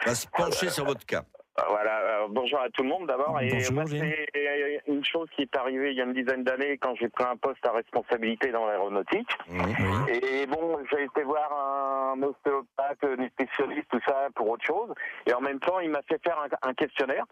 va 0.05 0.15
se 0.15 0.25
pencher 0.27 0.69
sur 0.69 0.85
votre 0.85 1.05
cas. 1.05 1.25
Voilà, 1.69 1.99
euh, 1.99 2.27
bonjour 2.29 2.59
à 2.59 2.69
tout 2.69 2.83
le 2.83 2.89
monde 2.89 3.07
d'abord. 3.07 3.39
Et 3.41 3.49
Bonjour, 3.49 3.73
moi, 3.73 3.85
c'est 3.87 4.81
une 4.87 5.03
chose 5.03 5.27
qui 5.35 5.41
est 5.41 5.55
arrivée 5.55 5.91
il 5.91 5.97
y 5.97 6.01
a 6.01 6.03
une 6.03 6.13
dizaine 6.13 6.43
d'années 6.43 6.77
quand 6.77 6.95
j'ai 6.95 7.09
pris 7.09 7.23
un 7.23 7.35
poste 7.35 7.65
à 7.65 7.71
responsabilité 7.71 8.51
dans 8.51 8.67
l'aéronautique. 8.67 9.29
Oui. 9.49 9.73
Et 10.09 10.45
bon, 10.45 10.77
j'ai 10.91 11.03
été 11.03 11.23
voir 11.23 11.51
un 11.51 12.21
ostéopathe, 12.21 13.03
nutritionniste, 13.17 13.87
tout 13.89 14.01
ça 14.05 14.27
pour 14.35 14.49
autre 14.49 14.65
chose. 14.65 14.93
Et 15.25 15.33
en 15.33 15.41
même 15.41 15.59
temps, 15.59 15.79
il 15.79 15.89
m'a 15.89 16.01
fait 16.07 16.21
faire 16.23 16.39
un, 16.39 16.69
un 16.69 16.73
questionnaire. 16.73 17.25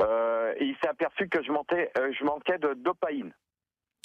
Euh, 0.00 0.54
et 0.58 0.64
il 0.64 0.76
s'est 0.80 0.88
aperçu 0.88 1.28
que 1.28 1.42
je 1.42 1.50
manquais, 1.50 1.90
euh, 1.98 2.12
je 2.18 2.24
manquais 2.24 2.58
de 2.58 2.74
dopamine. 2.74 3.32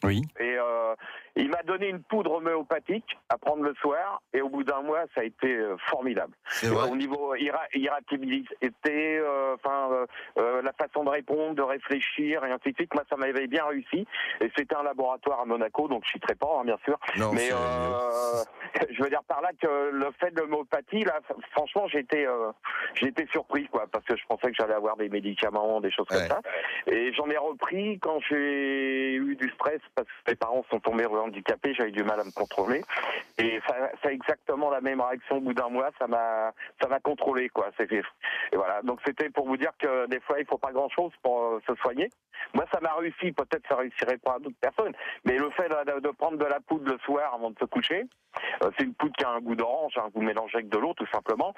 Oui. 0.03 0.21
Et 0.39 0.55
euh, 0.57 0.95
il 1.35 1.49
m'a 1.49 1.61
donné 1.63 1.87
une 1.89 2.01
poudre 2.01 2.33
homéopathique 2.33 3.17
à 3.29 3.37
prendre 3.37 3.63
le 3.63 3.73
soir. 3.75 4.21
Et 4.33 4.41
au 4.41 4.49
bout 4.49 4.63
d'un 4.63 4.81
mois, 4.81 5.03
ça 5.15 5.21
a 5.21 5.23
été 5.23 5.47
euh, 5.55 5.77
formidable. 5.89 6.33
Vrai. 6.63 6.89
Au 6.89 6.95
niveau 6.95 7.35
irritabilité, 7.35 9.17
euh, 9.19 9.55
enfin 9.55 9.89
euh, 9.91 10.05
euh, 10.39 10.61
la 10.61 10.73
façon 10.73 11.03
de 11.03 11.09
répondre, 11.09 11.55
de 11.55 11.61
réfléchir 11.61 12.43
et 12.45 12.51
ainsi 12.51 12.71
de 12.71 12.75
suite. 12.75 12.93
Moi, 12.93 13.03
ça 13.09 13.15
m'avait 13.17 13.47
bien 13.47 13.65
réussi. 13.65 14.07
Et 14.41 14.51
c'était 14.55 14.75
un 14.75 14.83
laboratoire 14.83 15.41
à 15.41 15.45
Monaco, 15.45 15.87
donc 15.87 16.03
je 16.05 16.09
suis 16.09 16.19
très 16.19 16.35
pas, 16.35 16.59
hein, 16.59 16.65
bien 16.65 16.77
sûr. 16.85 16.97
Non, 17.17 17.31
Mais 17.33 17.49
euh, 17.51 18.43
je 18.91 19.03
veux 19.03 19.09
dire 19.09 19.23
par 19.27 19.41
là 19.41 19.49
que 19.61 19.89
le 19.91 20.07
fait 20.19 20.31
de 20.33 20.41
l'homéopathie, 20.41 21.03
là, 21.03 21.19
franchement, 21.51 21.87
j'étais, 21.87 22.25
euh, 22.27 22.51
j'étais 22.95 23.27
surpris, 23.31 23.67
quoi, 23.67 23.85
parce 23.91 24.05
que 24.05 24.15
je 24.17 24.25
pensais 24.27 24.47
que 24.49 24.55
j'allais 24.59 24.73
avoir 24.73 24.97
des 24.97 25.09
médicaments, 25.09 25.79
des 25.81 25.91
choses 25.91 26.07
Ouais. 26.11 26.17
comme 26.27 26.27
ça. 26.27 26.41
Et 26.87 27.13
j'en 27.13 27.29
ai 27.29 27.37
repris 27.37 27.99
quand 27.99 28.19
j'ai 28.29 29.13
eu 29.15 29.35
du 29.35 29.49
stress 29.51 29.79
parce 29.95 30.07
que 30.07 30.31
mes 30.31 30.35
parents 30.35 30.63
sont 30.69 30.79
tombés 30.79 31.05
handicapés, 31.05 31.73
j'avais 31.73 31.91
du 31.91 32.03
mal 32.03 32.19
à 32.19 32.23
me 32.23 32.31
contrôler. 32.31 32.83
Et 33.37 33.59
ça, 33.67 33.75
ça 34.01 34.09
a 34.09 34.11
exactement 34.11 34.69
la 34.69 34.81
même 34.81 35.01
réaction 35.01 35.37
au 35.37 35.41
bout 35.41 35.53
d'un 35.53 35.69
mois. 35.69 35.89
Ça 35.99 36.07
m'a, 36.07 36.51
ça 36.81 36.87
m'a 36.87 36.99
contrôlé, 36.99 37.49
quoi. 37.49 37.69
Et 37.79 38.55
voilà. 38.55 38.81
Donc 38.83 38.99
c'était 39.05 39.29
pour 39.29 39.47
vous 39.47 39.57
dire 39.57 39.71
que 39.79 40.07
des 40.07 40.19
fois, 40.21 40.39
il 40.39 40.45
faut 40.45 40.57
pas 40.57 40.71
grand 40.71 40.89
chose 40.89 41.11
pour 41.23 41.41
euh, 41.43 41.61
se 41.67 41.75
soigner. 41.75 42.09
Moi, 42.53 42.65
ça 42.73 42.79
m'a 42.81 42.93
réussi. 42.93 43.31
Peut-être 43.31 43.67
ça 43.67 43.75
réussirait 43.75 44.17
pas 44.17 44.35
à 44.35 44.39
d'autres 44.39 44.59
personnes. 44.61 44.93
Mais 45.25 45.37
le 45.37 45.49
fait 45.51 45.69
de, 45.69 45.99
de 45.99 46.09
prendre 46.09 46.37
de 46.37 46.45
la 46.45 46.59
poudre 46.59 46.91
le 46.91 46.97
soir 46.99 47.33
avant 47.33 47.51
de 47.51 47.59
se 47.59 47.65
coucher, 47.65 48.05
euh, 48.63 48.71
c'est 48.77 48.85
une 48.85 48.93
poudre 48.93 49.15
qui 49.17 49.23
a 49.25 49.29
un 49.29 49.39
goût 49.39 49.55
d'orange. 49.55 49.93
Hein, 49.97 50.09
vous 50.13 50.21
mélangez 50.21 50.57
avec 50.57 50.69
de 50.69 50.77
l'eau, 50.77 50.93
tout 50.93 51.07
simplement. 51.13 51.53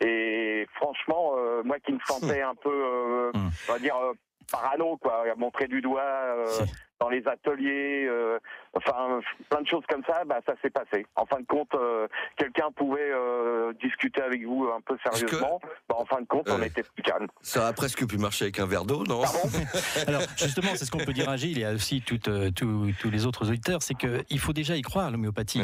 Et 0.00 0.66
franchement, 0.74 1.32
euh, 1.36 1.62
moi 1.64 1.78
qui 1.80 1.92
me 1.92 2.00
sentais 2.06 2.42
un 2.42 2.54
peu, 2.54 2.70
euh, 2.70 3.30
Hmm. 3.34 3.48
on 3.68 3.72
va 3.72 3.78
dire. 3.78 3.96
euh, 3.96 4.12
parano 4.50 4.96
quoi 4.96 5.24
à 5.30 5.34
montrer 5.34 5.66
du 5.68 5.82
doigt 5.82 6.00
euh, 6.00 6.46
dans 7.00 7.08
les 7.08 7.26
ateliers, 7.28 8.06
euh, 8.08 8.38
enfin 8.74 9.20
plein 9.48 9.60
de 9.62 9.66
choses 9.68 9.84
comme 9.88 10.02
ça, 10.04 10.24
bah, 10.24 10.40
ça 10.46 10.54
s'est 10.62 10.70
passé. 10.70 11.06
En 11.16 11.26
fin 11.26 11.38
de 11.40 11.46
compte, 11.46 11.72
euh, 11.74 12.08
quelqu'un 12.36 12.70
pouvait 12.74 13.10
euh, 13.12 13.72
discuter 13.74 14.20
avec 14.22 14.44
vous 14.44 14.68
un 14.74 14.80
peu 14.80 14.96
sérieusement. 15.04 15.60
Bah, 15.88 15.94
en 15.98 16.04
fin 16.04 16.20
de 16.20 16.26
compte, 16.26 16.48
on 16.50 16.62
était 16.62 16.82
plus 16.82 17.02
calme. 17.02 17.28
Ça 17.40 17.60
aurait 17.62 17.74
presque 17.74 18.06
pu 18.06 18.18
marcher 18.18 18.46
avec 18.46 18.58
un 18.58 18.66
verre 18.66 18.84
d'eau, 18.84 19.04
non 19.04 19.22
Pardon 19.22 19.48
Alors 20.08 20.22
justement, 20.36 20.70
c'est 20.74 20.84
ce 20.84 20.90
qu'on 20.90 20.98
peut 20.98 21.12
dire 21.12 21.28
à 21.28 21.36
Gilles 21.36 21.58
et 21.60 21.64
à 21.64 21.72
aussi 21.72 22.02
toutes, 22.02 22.28
euh, 22.28 22.50
tous, 22.50 22.90
tous 23.00 23.10
les 23.10 23.26
autres 23.26 23.48
auditeurs, 23.48 23.82
c'est 23.82 23.94
qu'il 23.94 24.38
faut 24.40 24.52
déjà 24.52 24.74
y 24.76 24.82
croire 24.82 25.06
à 25.06 25.10
l'homéopathie, 25.10 25.62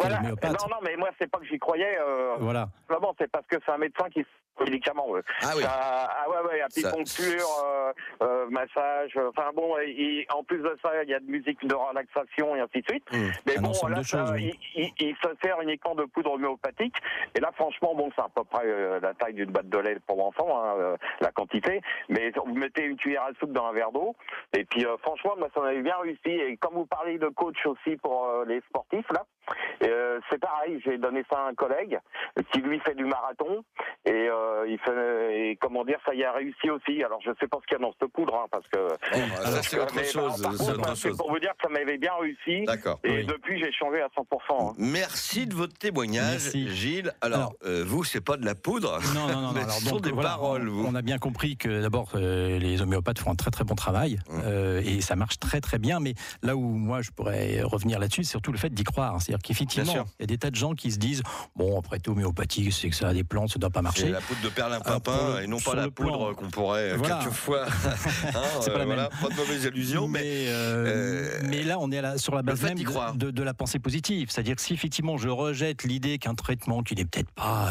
Voilà. 0.00 0.20
Non, 0.20 0.68
non, 0.70 0.76
mais 0.82 0.96
moi, 0.96 1.10
c'est 1.18 1.30
pas 1.30 1.38
que 1.38 1.46
j'y 1.46 1.58
croyais. 1.58 1.98
Euh, 1.98 2.34
Voilà. 2.38 2.68
Vraiment, 2.88 3.14
c'est 3.18 3.30
parce 3.30 3.46
que 3.46 3.56
c'est 3.64 3.72
un 3.72 3.78
médecin 3.78 4.08
qui 4.10 4.24
médicaments. 4.64 5.06
Ah 5.42 5.52
oui. 5.56 5.62
Ça- 5.62 6.10
ah 6.10 6.30
ouais, 6.30 6.48
ouais, 6.48 6.60
apipuncture, 6.62 7.46
euh, 7.64 7.92
euh, 8.22 8.46
massage. 8.48 9.12
euh, 9.16 9.28
Enfin 9.28 9.50
bon, 9.54 9.76
et, 9.78 9.90
et 9.90 10.26
en 10.32 10.42
plus 10.44 10.58
de 10.62 10.75
ça, 10.82 11.02
il 11.02 11.08
y 11.10 11.14
a 11.14 11.20
de 11.20 11.26
musique 11.30 11.64
de 11.66 11.74
relaxation 11.74 12.56
et 12.56 12.60
ainsi 12.60 12.80
de 12.82 12.86
suite. 12.90 13.04
Mmh. 13.12 13.28
Mais 13.46 13.58
Un 13.58 13.62
bon, 13.62 13.72
là, 13.88 13.98
de 13.98 14.02
choses, 14.02 14.28
ça, 14.28 14.32
oui. 14.32 14.52
il, 14.74 14.84
il- 14.84 14.92
il 15.08 15.16
se 15.16 15.28
sert 15.42 15.60
uniquement 15.62 15.94
de 15.94 16.04
poudre 16.04 16.32
homéopathique. 16.32 16.96
Et 17.34 17.40
là, 17.40 17.50
franchement, 17.54 17.94
bon, 17.94 18.10
c'est 18.14 18.22
à 18.22 18.28
peu 18.34 18.44
près 18.44 18.64
euh, 18.66 19.00
la 19.00 19.14
taille 19.14 19.34
d'une 19.34 19.50
boîte 19.50 19.68
de 19.68 19.78
lait 19.78 19.98
pour 20.06 20.24
enfant, 20.26 20.62
hein, 20.62 20.74
euh, 20.78 20.96
la 21.20 21.30
quantité. 21.32 21.80
Mais 22.08 22.32
vous 22.44 22.54
mettez 22.54 22.84
une 22.84 22.96
cuillère 22.96 23.22
à 23.24 23.30
soupe 23.38 23.52
dans 23.52 23.66
un 23.66 23.72
verre 23.72 23.92
d'eau. 23.92 24.14
Et 24.56 24.64
puis, 24.64 24.84
euh, 24.86 24.96
franchement, 24.98 25.34
moi, 25.38 25.48
ça 25.54 25.60
m'avait 25.60 25.82
bien 25.82 25.96
réussi. 26.00 26.20
Et 26.30 26.56
comme 26.56 26.74
vous 26.74 26.86
parlez 26.86 27.18
de 27.18 27.28
coach 27.28 27.64
aussi 27.66 27.96
pour 27.96 28.26
euh, 28.26 28.44
les 28.46 28.60
sportifs, 28.68 29.10
là, 29.12 29.24
euh, 29.84 30.20
c'est 30.30 30.38
pareil. 30.40 30.80
J'ai 30.84 30.98
donné 30.98 31.24
ça 31.30 31.38
à 31.38 31.48
un 31.48 31.54
collègue 31.54 31.98
qui 32.52 32.60
lui 32.60 32.80
fait 32.80 32.94
du 32.94 33.04
marathon. 33.04 33.64
Et 34.04 34.28
euh, 34.28 34.66
il 34.68 34.78
fait, 34.78 35.50
et 35.50 35.56
comment 35.56 35.84
dire, 35.84 35.98
ça 36.04 36.14
y 36.14 36.24
a 36.24 36.32
réussi 36.32 36.70
aussi. 36.70 37.02
Alors, 37.02 37.20
je 37.22 37.30
sais 37.40 37.48
pas 37.48 37.58
ce 37.60 37.66
qu'il 37.66 37.78
y 37.78 37.80
a 37.80 37.84
dans 37.84 37.92
cette 38.00 38.12
poudre, 38.12 38.34
hein, 38.36 38.46
parce 38.50 38.66
que. 38.68 38.76
Bon, 38.78 38.96
bah, 39.12 39.46
ça, 39.46 39.62
c'est 39.62 39.78
autre 39.80 39.94
mais, 39.96 40.04
chose. 40.04 40.42
C'est 40.66 40.76
contre, 40.76 40.88
autre 40.90 40.96
c'est 40.98 41.08
chose. 41.08 41.16
pour 41.18 41.30
vous 41.30 41.38
dire 41.38 41.50
que 41.50 41.62
ça 41.62 41.68
m'avait 41.72 41.98
bien 41.98 42.12
réussi. 42.20 42.64
D'accord. 42.66 43.00
Et 43.04 43.10
Oui. 43.10 43.26
depuis, 43.26 43.58
j'ai 43.62 43.72
changé 43.72 44.00
à 44.02 44.08
100%. 44.16 44.70
hein. 44.70 44.74
Merci 44.78 45.46
de 45.46 45.54
votre 45.54 45.74
témoignage, 45.78 46.42
Merci. 46.54 46.74
Gilles. 46.74 47.12
Alors, 47.20 47.38
Alors- 47.38 47.54
euh, 47.66 47.84
vous, 47.86 48.04
c'est 48.04 48.20
pas 48.20 48.36
de 48.36 48.44
la 48.44 48.54
poudre. 48.54 48.98
Non, 49.14 49.26
non, 49.28 49.40
non. 49.40 49.52
Mais 49.54 49.60
non. 49.60 49.66
Alors, 49.66 49.72
ce 49.78 49.84
sont 49.86 49.90
donc, 49.96 50.04
des 50.04 50.10
voilà, 50.12 50.30
paroles, 50.30 50.68
on, 50.68 50.72
vous. 50.72 50.86
on 50.86 50.94
a 50.94 51.02
bien 51.02 51.18
compris 51.18 51.56
que 51.56 51.80
d'abord, 51.82 52.10
euh, 52.14 52.58
les 52.58 52.80
homéopathes 52.82 53.18
font 53.18 53.30
un 53.30 53.34
très 53.36 53.50
très 53.50 53.64
bon 53.64 53.74
travail 53.74 54.18
Mmh. 54.28 54.40
euh, 54.44 54.82
et 54.84 55.00
ça 55.00 55.16
marche 55.16 55.38
très 55.38 55.60
très 55.60 55.78
bien. 55.78 56.00
Mais 56.00 56.14
là 56.42 56.56
où 56.56 56.60
moi 56.62 57.02
je 57.02 57.10
pourrais 57.10 57.62
revenir 57.62 57.98
là-dessus, 57.98 58.24
c'est 58.24 58.30
surtout 58.30 58.52
le 58.52 58.58
fait 58.58 58.70
d'y 58.70 58.84
croire. 58.84 59.20
C'est-à-dire 59.20 59.42
qu'effectivement, 59.42 59.92
il 60.18 60.22
y 60.22 60.24
a 60.24 60.26
des 60.26 60.38
tas 60.38 60.50
de 60.50 60.56
gens 60.56 60.74
qui 60.74 60.90
se 60.92 60.98
disent 60.98 61.22
bon, 61.54 61.78
après 61.78 61.98
tout, 61.98 62.12
homéopathie, 62.12 62.70
c'est 62.72 62.90
que 62.90 62.96
ça 62.96 63.08
a 63.08 63.14
des 63.14 63.24
plantes, 63.24 63.50
ça 63.50 63.58
ne 63.58 63.60
doit 63.60 63.70
pas 63.70 63.80
C'est 63.80 63.84
marcher. 63.84 64.08
la 64.08 64.20
poudre 64.20 64.40
de 64.42 64.48
perlimpinpin 64.48 65.36
le- 65.38 65.42
et 65.44 65.46
non 65.46 65.58
pas 65.58 65.74
la 65.74 65.90
poudre 65.90 66.32
qu'on 66.34 66.50
pourrait 66.50 66.92
euh, 66.92 66.96
Voilà. 66.96 67.18
quelquefois. 67.18 67.66
Hein, 67.86 68.42
C'est 68.60 68.72
pas 68.72 68.78
la 68.78 68.84
voilà, 68.84 69.08
pas 69.08 69.28
de 69.28 69.34
mauvaises 69.34 69.64
illusions, 69.64 70.08
mais 70.08 70.20
mais, 70.20 70.46
euh, 70.56 71.38
euh, 71.40 71.40
mais 71.48 71.62
là, 71.62 71.78
on 71.78 71.90
est 71.90 71.98
à 71.98 72.02
la- 72.02 72.18
sur 72.18 72.34
la 72.34 72.42
base 72.42 72.62
même 72.62 72.78
de, 72.78 73.16
de- 73.26 73.30
de 73.30 73.42
la 73.42 73.54
pensée 73.54 73.78
positive. 73.78 74.28
C'est-à-dire 74.30 74.56
que 74.56 74.62
si 74.62 74.72
effectivement 74.74 75.16
je 75.16 75.28
rejette 75.28 75.84
l'idée 75.84 76.18
qu'un 76.18 76.34
traitement 76.34 76.82
qui 76.82 76.94
n'est 76.94 77.04
peut-être 77.04 77.30
pas 77.32 77.68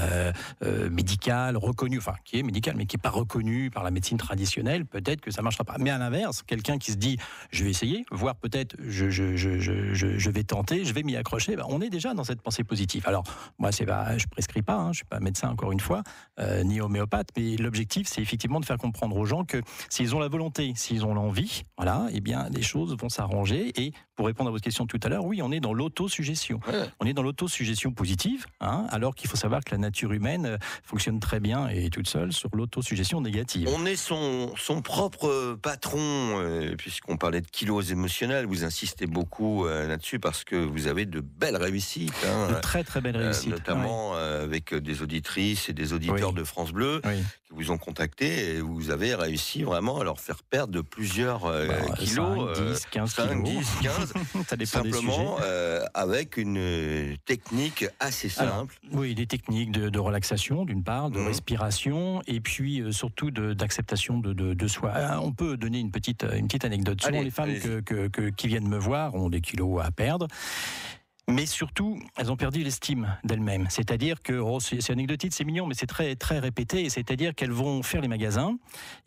euh, 0.64 0.90
médical, 0.90 1.58
reconnu, 1.58 1.98
enfin 1.98 2.14
qui 2.24 2.40
est 2.40 2.44
médical, 2.44 2.76
mais 2.78 2.86
qui 2.86 2.96
n'est 2.96 3.02
pas 3.02 3.10
reconnu 3.10 3.70
par 3.72 3.84
la 3.84 3.92
médecine 3.92 4.18
traditionnelle, 4.18 4.86
peut-être 4.86 5.22
que 5.22 5.32
ça 5.32 5.42
ne 5.42 5.44
marchera 5.46 5.64
pas. 5.64 5.76
Mais 5.80 5.90
à 5.90 5.98
l'inverse, 5.98 6.44
quelqu'un 6.44 6.78
qui 6.78 6.92
se 6.92 6.98
dit 6.98 7.18
je 7.52 7.64
vais 7.64 7.70
essayer, 7.70 8.06
voire 8.12 8.36
peut-être 8.36 8.76
je, 8.80 9.10
je, 9.10 9.36
je, 9.36 9.60
je, 9.60 9.94
je- 9.94 10.18
je 10.18 10.30
vais 10.30 10.44
tenter, 10.44 10.86
je 10.86 10.94
vais 10.94 11.04
m'y 11.04 11.16
accrocher, 11.16 11.56
ben, 11.56 11.66
on 11.70 11.82
est 11.82 11.90
déjà 11.90 12.14
dans 12.14 12.24
cette 12.24 12.42
pensée 12.42 12.64
positive. 12.64 13.04
Alors, 13.08 13.24
moi, 13.60 13.72
c'est 13.72 13.86
pas, 13.86 14.18
je 14.18 14.28
prescris 14.28 14.62
pas, 14.62 14.76
hein, 14.76 14.92
je 14.92 14.98
suis 14.98 15.06
pas 15.06 15.20
médecin 15.20 15.50
encore 15.50 15.72
une 15.72 15.80
fois, 15.80 16.04
euh, 16.40 16.64
ni 16.64 16.82
homéopathe, 16.82 17.30
mais 17.38 17.56
l'objectif, 17.58 18.08
c'est 18.08 18.22
effectivement 18.22 18.60
de 18.60 18.66
faire 18.66 18.78
comprendre 18.78 19.16
aux 19.18 19.26
gens 19.26 19.44
que 19.46 19.62
s'ils 19.90 20.16
ont 20.16 20.20
la 20.20 20.28
volonté, 20.28 20.74
s'ils 20.76 21.06
ont 21.06 21.14
l'envie, 21.14 21.64
voilà, 21.78 22.08
eh 22.14 22.22
bien, 22.22 22.48
les 22.50 22.62
choses 22.62 22.75
vont 22.84 23.10
s'arranger. 23.10 23.72
Et 23.82 23.94
pour 24.16 24.28
répondre 24.28 24.50
à 24.50 24.52
votre 24.52 24.64
question 24.64 24.86
tout 24.88 25.00
à 25.04 25.10
l'heure, 25.10 25.26
oui, 25.26 25.42
on 25.42 25.52
est 25.52 25.60
dans 25.60 25.74
l'autosuggestion. 25.74 26.60
Ouais. 26.68 26.90
On 27.00 27.06
est 27.06 27.14
dans 27.14 27.24
l'autosuggestion 27.24 27.92
positive, 27.92 28.46
hein, 28.62 28.86
alors 28.92 29.14
qu'il 29.16 29.30
faut 29.30 29.36
savoir 29.38 29.64
que 29.64 29.72
la 29.72 29.78
nature 29.78 30.14
humaine 30.14 30.46
euh, 30.46 30.58
fonctionne 30.84 31.20
très 31.20 31.40
bien 31.40 31.68
et 31.68 31.90
toute 31.90 32.08
seule 32.08 32.32
sur 32.32 32.50
l'autosuggestion 32.56 33.22
négative. 33.22 33.70
on 33.76 33.86
est 33.86 33.96
son, 33.96 34.54
son 34.58 34.82
propre 34.82 35.58
patron, 35.62 36.00
euh, 36.00 36.76
puisqu'on 36.78 37.18
parlait 37.18 37.42
de 37.42 37.48
kilos 37.48 37.92
émotionnels. 37.92 38.46
Vous 38.46 38.64
insistez 38.64 39.06
beaucoup 39.06 39.66
euh, 39.66 39.88
là-dessus 39.88 40.20
parce 40.20 40.44
que 40.44 40.56
vous 40.56 40.88
avez 40.88 41.06
de 41.06 41.20
belles 41.20 41.58
réussites. 41.58 42.14
hein. 42.26 42.48
De 42.56 42.60
très 42.62 42.84
très 42.84 43.02
belles 43.02 43.16
Euh, 43.18 43.24
réussites. 43.26 43.50
notamment 43.52 44.16
euh, 44.16 44.44
avec 44.44 44.74
des 44.74 45.02
auditrices 45.02 45.68
et 45.70 45.74
des 45.74 45.94
auditeurs 45.94 46.30
Oui. 46.30 46.36
de 46.36 46.44
France 46.44 46.72
Bleu 46.72 47.02
Oui. 47.06 47.18
qui 47.48 47.54
vous 47.54 47.72
ont 47.72 47.78
contacté 47.78 48.56
et 48.56 48.62
vous 48.62 48.90
avez 48.92 49.14
réussi 49.16 49.64
vraiment 49.64 50.00
à 50.00 50.04
leur 50.04 50.20
faire 50.20 50.42
perdre 50.44 50.74
de 50.74 50.82
plusieurs 50.82 51.46
euh, 51.46 51.68
Bah, 51.68 51.96
kilos. 51.98 52.56
5, 52.56 52.62
euh, 52.62 52.74
10, 52.74 52.86
15 52.92 53.12
5, 53.14 53.28
kilos. 53.44 53.44
10, 53.44 53.70
15, 53.84 54.05
Sujets. 54.50 54.66
simplement 54.66 55.38
euh, 55.42 55.84
avec 55.94 56.38
une 56.38 56.58
euh, 56.58 57.16
technique 57.26 57.86
assez 58.00 58.32
Alors, 58.40 58.60
simple. 58.60 58.76
Oui, 58.94 59.16
des 59.16 59.28
techniques 59.28 59.72
de, 59.72 59.90
de 59.90 60.00
relaxation, 60.00 60.66
d'une 60.66 60.84
part, 60.84 61.10
de 61.10 61.20
Mhm. 61.20 61.28
respiration, 61.28 62.22
et 62.28 62.40
puis 62.42 62.82
euh, 62.82 62.92
surtout 62.92 63.32
d'acceptation 63.32 64.20
de, 64.20 64.34
de- 64.34 64.54
de 64.54 64.68
soi. 64.68 64.92
Ah, 64.96 65.20
On 65.22 65.32
peut 65.32 65.58
donner 65.58 65.80
une 65.80 65.92
petite, 65.92 66.26
une 66.36 66.48
petite 66.48 66.66
anecdote. 66.66 67.02
Souvent, 67.02 67.16
Allez, 67.16 67.24
les 67.26 67.32
femmes 67.32 67.50
allez-y. 67.50 67.62
que- 67.62 67.80
que- 67.82 68.08
que- 68.08 68.30
qui 68.30 68.48
viennent 68.48 68.68
me 68.68 68.78
voir 68.78 69.16
ont 69.16 69.30
des 69.30 69.42
kilos 69.42 69.82
à 69.84 69.92
perdre. 69.92 70.28
Mais 71.28 71.48
surtout, 71.48 72.00
elles 72.18 72.32
ont 72.32 72.36
perdu 72.38 72.64
l'estime 72.64 73.18
d'elles-mêmes. 73.24 73.66
C'est-à-dire 73.70 74.22
que, 74.22 74.34
oh, 74.34 74.60
c'est 74.60 74.92
anecdotique, 74.92 75.34
c'est 75.34 75.44
mignon, 75.44 75.66
mais 75.66 75.74
c'est 75.74 75.88
très, 75.88 76.16
très 76.16 76.38
répété. 76.38 76.88
C'est-à-dire 76.90 77.34
qu'elles 77.34 77.52
vont 77.52 77.82
faire 77.82 78.02
les 78.02 78.08
magasins 78.08 78.58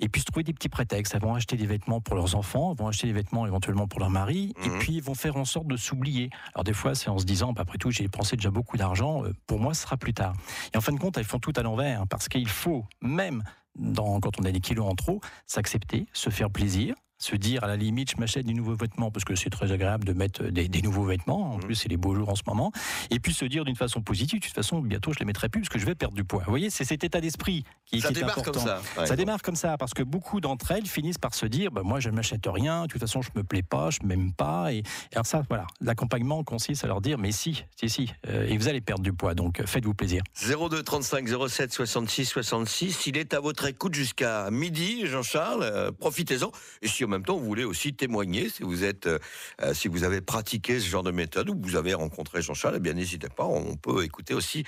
et 0.00 0.08
puis 0.08 0.20
se 0.22 0.26
trouver 0.26 0.42
des 0.42 0.52
petits 0.52 0.68
prétextes. 0.68 1.14
Elles 1.14 1.20
vont 1.22 1.36
acheter 1.36 1.56
des 1.56 1.66
vêtements 1.66 2.00
pour 2.00 2.16
leurs 2.16 2.34
enfants, 2.34 2.72
elles 2.72 2.78
vont 2.78 2.88
acheter 2.88 3.06
des 3.06 3.12
vêtements 3.12 3.46
éventuellement 3.46 3.86
pour 3.86 4.00
leur 4.00 4.10
mari, 4.10 4.52
et 4.64 4.68
Mhm. 4.68 4.78
puis 4.80 4.94
ils 4.94 5.02
vont 5.02 5.14
faire 5.14 5.36
en 5.36 5.44
sorte 5.44 5.68
de 5.68 5.76
s'oublier. 5.76 6.30
Alors 6.54 6.64
des 6.64 6.72
fois, 6.72 6.96
c'est 6.96 7.08
en 7.08 7.18
se 7.18 7.24
disant, 7.24 7.52
bah, 7.52 7.62
après 7.62 7.78
tout, 7.78 7.92
j'ai 7.92 8.02
dépensé 8.02 8.34
déjà 8.34 8.50
beaucoup 8.50 8.76
d'argent, 8.76 9.24
euh, 9.24 9.32
pour 9.46 9.60
moi, 9.60 9.72
ce 9.72 9.82
sera 9.82 9.96
plus 9.96 10.12
tard. 10.14 10.34
Et 10.74 10.76
en 10.76 10.80
fin 10.80 10.92
de 10.92 10.98
compte, 10.98 11.16
elles 11.18 11.24
font 11.24 11.38
tout 11.38 11.52
à 11.54 11.62
l'envers, 11.62 12.04
parce 12.08 12.28
qu'il 12.28 12.48
faut, 12.48 12.84
même 13.00 13.44
dans, 13.78 14.18
quand 14.18 14.40
on 14.40 14.44
a 14.44 14.50
des 14.50 14.60
kilos 14.60 14.86
en 14.90 14.96
trop, 14.96 15.20
s'accepter, 15.46 16.06
se 16.12 16.30
faire 16.30 16.50
plaisir, 16.50 16.96
se 17.18 17.34
dire 17.36 17.64
à 17.64 17.66
la 17.66 17.76
limite, 17.76 18.12
je 18.12 18.16
m'achète 18.16 18.46
des 18.46 18.54
nouveaux 18.54 18.76
vêtements 18.76 19.10
parce 19.10 19.24
que 19.24 19.34
c'est 19.34 19.50
très 19.50 19.72
agréable 19.72 20.04
de 20.04 20.12
mettre 20.12 20.44
des, 20.44 20.68
des 20.68 20.82
nouveaux 20.82 21.04
vêtements. 21.04 21.52
En 21.54 21.56
Mhm. 21.58 21.64
plus, 21.64 21.74
c'est 21.74 21.88
les 21.88 21.96
beaux 21.96 22.14
jours 22.14 22.28
en 22.28 22.36
ce 22.36 22.42
moment. 22.46 22.70
Et 23.10 23.18
puis 23.18 23.34
se 23.34 23.44
dire 23.44 23.64
d'une 23.64 23.76
façon 23.76 24.00
positive, 24.00 24.40
de 24.40 24.44
toute 24.46 24.54
façon, 24.54 24.80
bientôt, 24.80 25.12
je 25.12 25.18
les 25.18 25.24
mettrai 25.24 25.48
plus 25.48 25.60
parce 25.62 25.68
que 25.68 25.78
je 25.78 25.86
vais 25.86 25.94
perdre 25.96 26.14
du 26.14 26.24
poids. 26.24 26.42
Vous 26.44 26.50
voyez, 26.52 26.70
c'est 26.70 26.84
cet 26.84 27.02
état 27.04 27.20
d'esprit 27.20 27.64
qui, 27.86 28.00
Ça 28.00 28.08
qui 28.08 28.14
est 28.14 28.16
démarre 28.20 28.38
important. 28.38 28.52
comme 28.60 28.68
ça. 28.96 29.06
Ça 29.06 29.16
démarre 29.16 29.42
comme 29.42 29.56
ça 29.56 29.76
parce 29.78 29.94
que 29.94 30.02
beaucoup 30.02 30.40
d'entre 30.40 30.70
elles 30.70 30.86
finissent 30.86 31.18
par 31.18 31.34
se 31.34 31.46
dire 31.46 31.70
bah, 31.72 31.82
moi 31.84 32.00
je 32.00 32.10
ne 32.10 32.14
m'achète 32.14 32.44
rien, 32.46 32.82
de 32.82 32.86
toute 32.88 33.00
façon 33.00 33.22
je 33.22 33.30
me 33.34 33.42
plais 33.42 33.62
pas, 33.62 33.90
je 33.90 33.98
m'aime 34.04 34.32
pas 34.32 34.72
et, 34.72 34.78
et 34.78 34.82
alors 35.14 35.26
ça 35.26 35.42
voilà, 35.48 35.66
l'accompagnement 35.80 36.44
consiste 36.44 36.84
à 36.84 36.86
leur 36.86 37.00
dire 37.00 37.16
mais 37.18 37.32
si, 37.32 37.64
si 37.76 37.88
si 37.88 38.12
euh, 38.28 38.46
et 38.46 38.56
vous 38.58 38.68
allez 38.68 38.80
perdre 38.82 39.02
du 39.02 39.12
poids 39.12 39.34
donc 39.34 39.62
faites-vous 39.64 39.94
plaisir. 39.94 40.22
02 40.46 40.82
35 40.82 41.26
07 41.48 41.72
66 41.72 42.26
66. 42.26 43.06
Il 43.06 43.16
est 43.16 43.32
à 43.34 43.40
votre 43.40 43.66
écoute 43.66 43.94
jusqu'à 43.94 44.50
midi, 44.50 45.06
Jean-Charles. 45.06 45.62
Euh, 45.62 45.90
Profitez-en. 45.92 46.50
Et 46.82 46.88
si 46.88 47.04
en 47.08 47.10
même 47.10 47.24
temps 47.24 47.38
vous 47.38 47.46
voulez 47.46 47.64
aussi 47.64 47.94
témoigner, 47.94 48.50
si 48.50 48.62
vous 48.62 48.84
êtes, 48.84 49.06
euh, 49.06 49.18
euh, 49.62 49.72
si 49.72 49.88
vous 49.88 50.04
avez 50.04 50.20
pratiqué 50.20 50.78
ce 50.78 50.86
genre 50.86 51.02
de 51.02 51.10
méthode 51.10 51.48
ou 51.48 51.58
vous 51.60 51.76
avez 51.76 51.94
rencontré 51.94 52.42
Jean-Charles, 52.42 52.74
eh 52.76 52.80
bien 52.80 52.92
n'hésitez 52.92 53.30
pas. 53.30 53.46
On 53.46 53.76
peut 53.76 54.04
écouter 54.04 54.34
aussi 54.34 54.64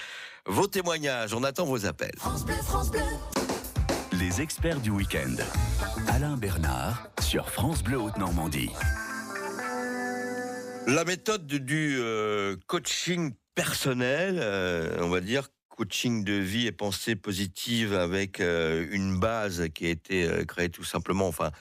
vos 0.46 0.66
témoignages. 0.66 1.34
On 1.34 1.44
attend 1.44 1.66
vos 1.66 1.84
appels. 1.84 2.14
Les 4.12 4.40
experts 4.40 4.80
du 4.80 4.90
week-end. 4.90 5.36
Alain 6.08 6.36
Bernard 6.36 7.08
sur 7.20 7.50
France 7.50 7.82
Bleu 7.82 7.98
Haute-Normandie. 7.98 8.70
La 10.86 11.04
méthode 11.04 11.46
du 11.46 11.98
euh, 11.98 12.56
coaching 12.66 13.32
personnel, 13.54 14.38
euh, 14.40 14.96
on 15.02 15.08
va 15.08 15.20
dire 15.20 15.48
coaching 15.80 16.24
de 16.24 16.34
vie 16.34 16.66
et 16.66 16.72
pensée 16.72 17.16
positive 17.16 17.94
avec 17.94 18.40
euh, 18.40 18.86
une 18.90 19.18
base 19.18 19.68
qui 19.74 19.86
a 19.86 19.88
été 19.88 20.24
euh, 20.24 20.44
créée 20.44 20.68
tout 20.68 20.84
simplement, 20.84 21.26
enfin, 21.26 21.52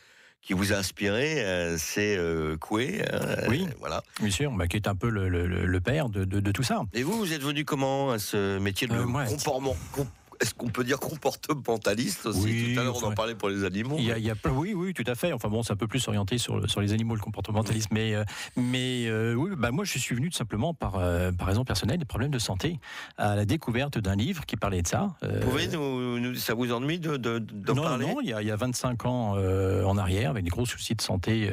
qui 0.41 0.53
vous 0.53 0.73
a 0.73 0.77
inspiré, 0.77 1.43
euh, 1.45 1.77
c'est 1.77 2.15
euh, 2.17 2.57
Coué. 2.57 3.01
hein, 3.11 3.19
Oui. 3.49 3.65
euh, 3.67 3.73
voilà. 3.79 4.01
Bien 4.21 4.31
sûr, 4.31 4.51
bah, 4.51 4.67
qui 4.67 4.77
est 4.77 4.87
un 4.87 4.95
peu 4.95 5.09
le, 5.09 5.29
le- 5.29 5.47
le- 5.47 5.65
le 5.65 5.81
père 5.81 6.09
de, 6.09 6.23
de- 6.23 6.39
de 6.39 6.51
tout 6.51 6.63
ça. 6.63 6.81
Et 6.93 7.03
vous, 7.03 7.17
vous 7.17 7.33
êtes 7.33 7.41
venu 7.41 7.65
comment 7.65 8.11
à 8.11 8.19
ce 8.19 8.57
métier 8.57 8.87
de 8.87 8.93
Euh, 8.95 9.05
moi, 9.05 9.25
comportement 9.25 9.75
com- 9.91 10.07
Est-ce 10.41 10.53
qu'on 10.53 10.69
peut 10.69 10.83
dire 10.85 10.99
comportementaliste 10.99 12.25
aussi 12.27 12.39
Oui, 12.43 12.73
Tout 12.73 12.79
à 12.79 12.83
l'heure, 12.83 13.03
on 13.03 13.07
en 13.07 13.11
parlait 13.13 13.35
pour 13.35 13.49
les 13.49 13.63
animaux. 13.65 13.95
Il 13.99 14.05
y 14.05 14.11
a, 14.11 14.17
il 14.17 14.23
y 14.23 14.29
a 14.29 14.35
plein- 14.35 14.51
oui, 14.53 14.73
oui, 14.73 14.93
tout 14.93 15.03
à 15.05 15.15
fait. 15.15 15.33
Enfin 15.33 15.49
bon, 15.49 15.63
c'est 15.63 15.73
un 15.73 15.77
peu 15.77 15.87
plus 15.87 16.07
orienté 16.07 16.37
sur, 16.37 16.57
le- 16.59 16.67
sur 16.67 16.79
les 16.81 16.93
animaux, 16.93 17.15
le 17.15 17.21
comportementalisme. 17.21 17.89
Mais, 17.91 18.15
euh, 18.15 18.23
mais 18.55 19.05
euh, 19.07 19.33
oui, 19.33 19.51
bah 19.57 19.71
moi, 19.71 19.83
je 19.85 19.97
suis 19.99 20.15
venu 20.15 20.29
tout 20.29 20.37
simplement 20.37 20.73
par, 20.73 20.95
euh, 20.97 21.31
par 21.31 21.47
raison 21.47 21.65
personnelle, 21.65 21.97
des 21.97 22.05
problèmes 22.05 22.31
de 22.31 22.39
santé, 22.39 22.79
à 23.17 23.35
la 23.35 23.45
découverte 23.45 23.97
d'un 23.97 24.15
livre 24.15 24.45
qui 24.45 24.55
parlait 24.55 24.81
de 24.81 24.87
ça. 24.87 25.09
Euh, 25.23 25.39
Vous 25.41 25.49
pouvez 25.49 25.67
nous, 25.67 26.19
nous- 26.19 26.35
ça 26.35 26.53
vous 26.53 26.71
ennuie 26.71 26.99
de, 26.99 27.17
de- 27.17 27.39
d'en 27.39 27.75
non, 27.75 27.83
parler? 27.83 28.05
non, 28.05 28.21
il 28.21 28.29
y, 28.29 28.33
a, 28.33 28.41
il 28.41 28.47
y 28.47 28.51
a 28.51 28.55
25 28.55 29.05
ans 29.05 29.33
en 29.37 29.97
arrière, 29.97 30.29
avec 30.31 30.43
des 30.45 30.49
gros 30.49 30.65
soucis 30.65 30.95
de 30.95 31.01
santé, 31.01 31.51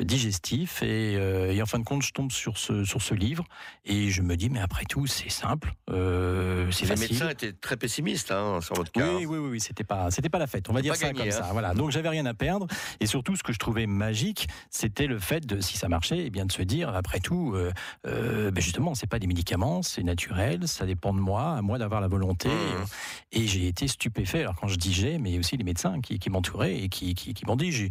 digestif. 0.00 0.82
Et, 0.82 1.16
euh, 1.16 1.52
et, 1.52 1.62
en 1.62 1.66
fin 1.66 1.78
de 1.78 1.84
compte, 1.84 2.02
je 2.02 2.12
tombe 2.12 2.32
sur 2.32 2.58
ce, 2.58 2.84
sur 2.84 3.02
ce 3.02 3.14
livre 3.14 3.44
et 3.84 4.10
je 4.10 4.22
me 4.22 4.36
dis, 4.36 4.48
mais 4.48 4.60
après 4.60 4.84
tout, 4.84 5.06
c'est 5.06 5.28
simple, 5.28 5.74
euh, 5.90 6.70
c'est 6.70 6.86
facile. 6.86 7.08
Les 7.08 7.12
médecins 7.12 7.28
étaient 7.28 7.52
très 7.52 7.76
pessimistes 7.76 8.30
hein, 8.30 8.60
sur 8.62 8.74
votre 8.74 8.90
cas. 8.90 9.06
Oui, 9.06 9.26
oui, 9.26 9.38
oui, 9.38 9.48
oui 9.50 9.60
c'était 9.60 9.84
pas, 9.84 10.10
c'était 10.10 10.30
pas 10.30 10.38
la 10.38 10.46
fête. 10.46 10.70
On 10.70 10.72
va 10.72 10.80
dire 10.80 10.96
ça 10.96 11.12
comme 11.12 11.30
ça. 11.30 11.46
Hein. 11.46 11.52
Voilà. 11.52 11.74
Donc 11.74 11.90
j'avais 11.90 12.08
rien 12.08 12.24
à 12.24 12.34
perdre. 12.34 12.66
Et 13.00 13.06
surtout, 13.06 13.36
ce 13.36 13.42
que 13.42 13.52
je 13.52 13.58
trouvais 13.58 13.86
magique, 13.86 14.48
c'était 14.70 15.06
le 15.06 15.18
fait 15.18 15.44
de, 15.44 15.60
si 15.60 15.76
ça 15.76 15.88
marchait, 15.88 16.18
et 16.18 16.26
eh 16.26 16.30
bien 16.30 16.46
de 16.46 16.52
se 16.52 16.62
dire, 16.62 16.88
après 16.94 17.20
tout, 17.20 17.52
euh, 17.54 17.70
euh, 18.06 18.50
ben 18.50 18.62
justement, 18.62 18.94
c'est 18.94 19.06
pas 19.06 19.18
des 19.18 19.26
médicaments, 19.26 19.82
c'est 19.82 20.02
naturel, 20.02 20.66
ça 20.66 20.86
dépend 20.86 21.12
de 21.12 21.20
moi, 21.20 21.56
à 21.56 21.62
moi 21.62 21.78
d'avoir 21.78 22.00
la 22.00 22.08
volonté. 22.08 22.48
Mmh. 22.48 22.84
Et 23.32 23.46
j'ai 23.46 23.66
été 23.66 23.86
stupéfait. 23.86 24.40
Alors 24.40 24.56
quand 24.56 24.68
je 24.68 24.76
dis 24.76 24.94
j'ai, 24.94 25.18
mais 25.18 25.38
aussi 25.38 25.58
les 25.58 25.64
médecins 25.64 26.00
qui, 26.00 26.18
qui 26.18 26.30
m'entouraient 26.30 26.76
et 26.76 26.88
qui, 26.88 27.14
qui, 27.14 27.34
qui 27.34 27.44
m'ont 27.44 27.56
dit, 27.56 27.70
j'ai 27.70 27.90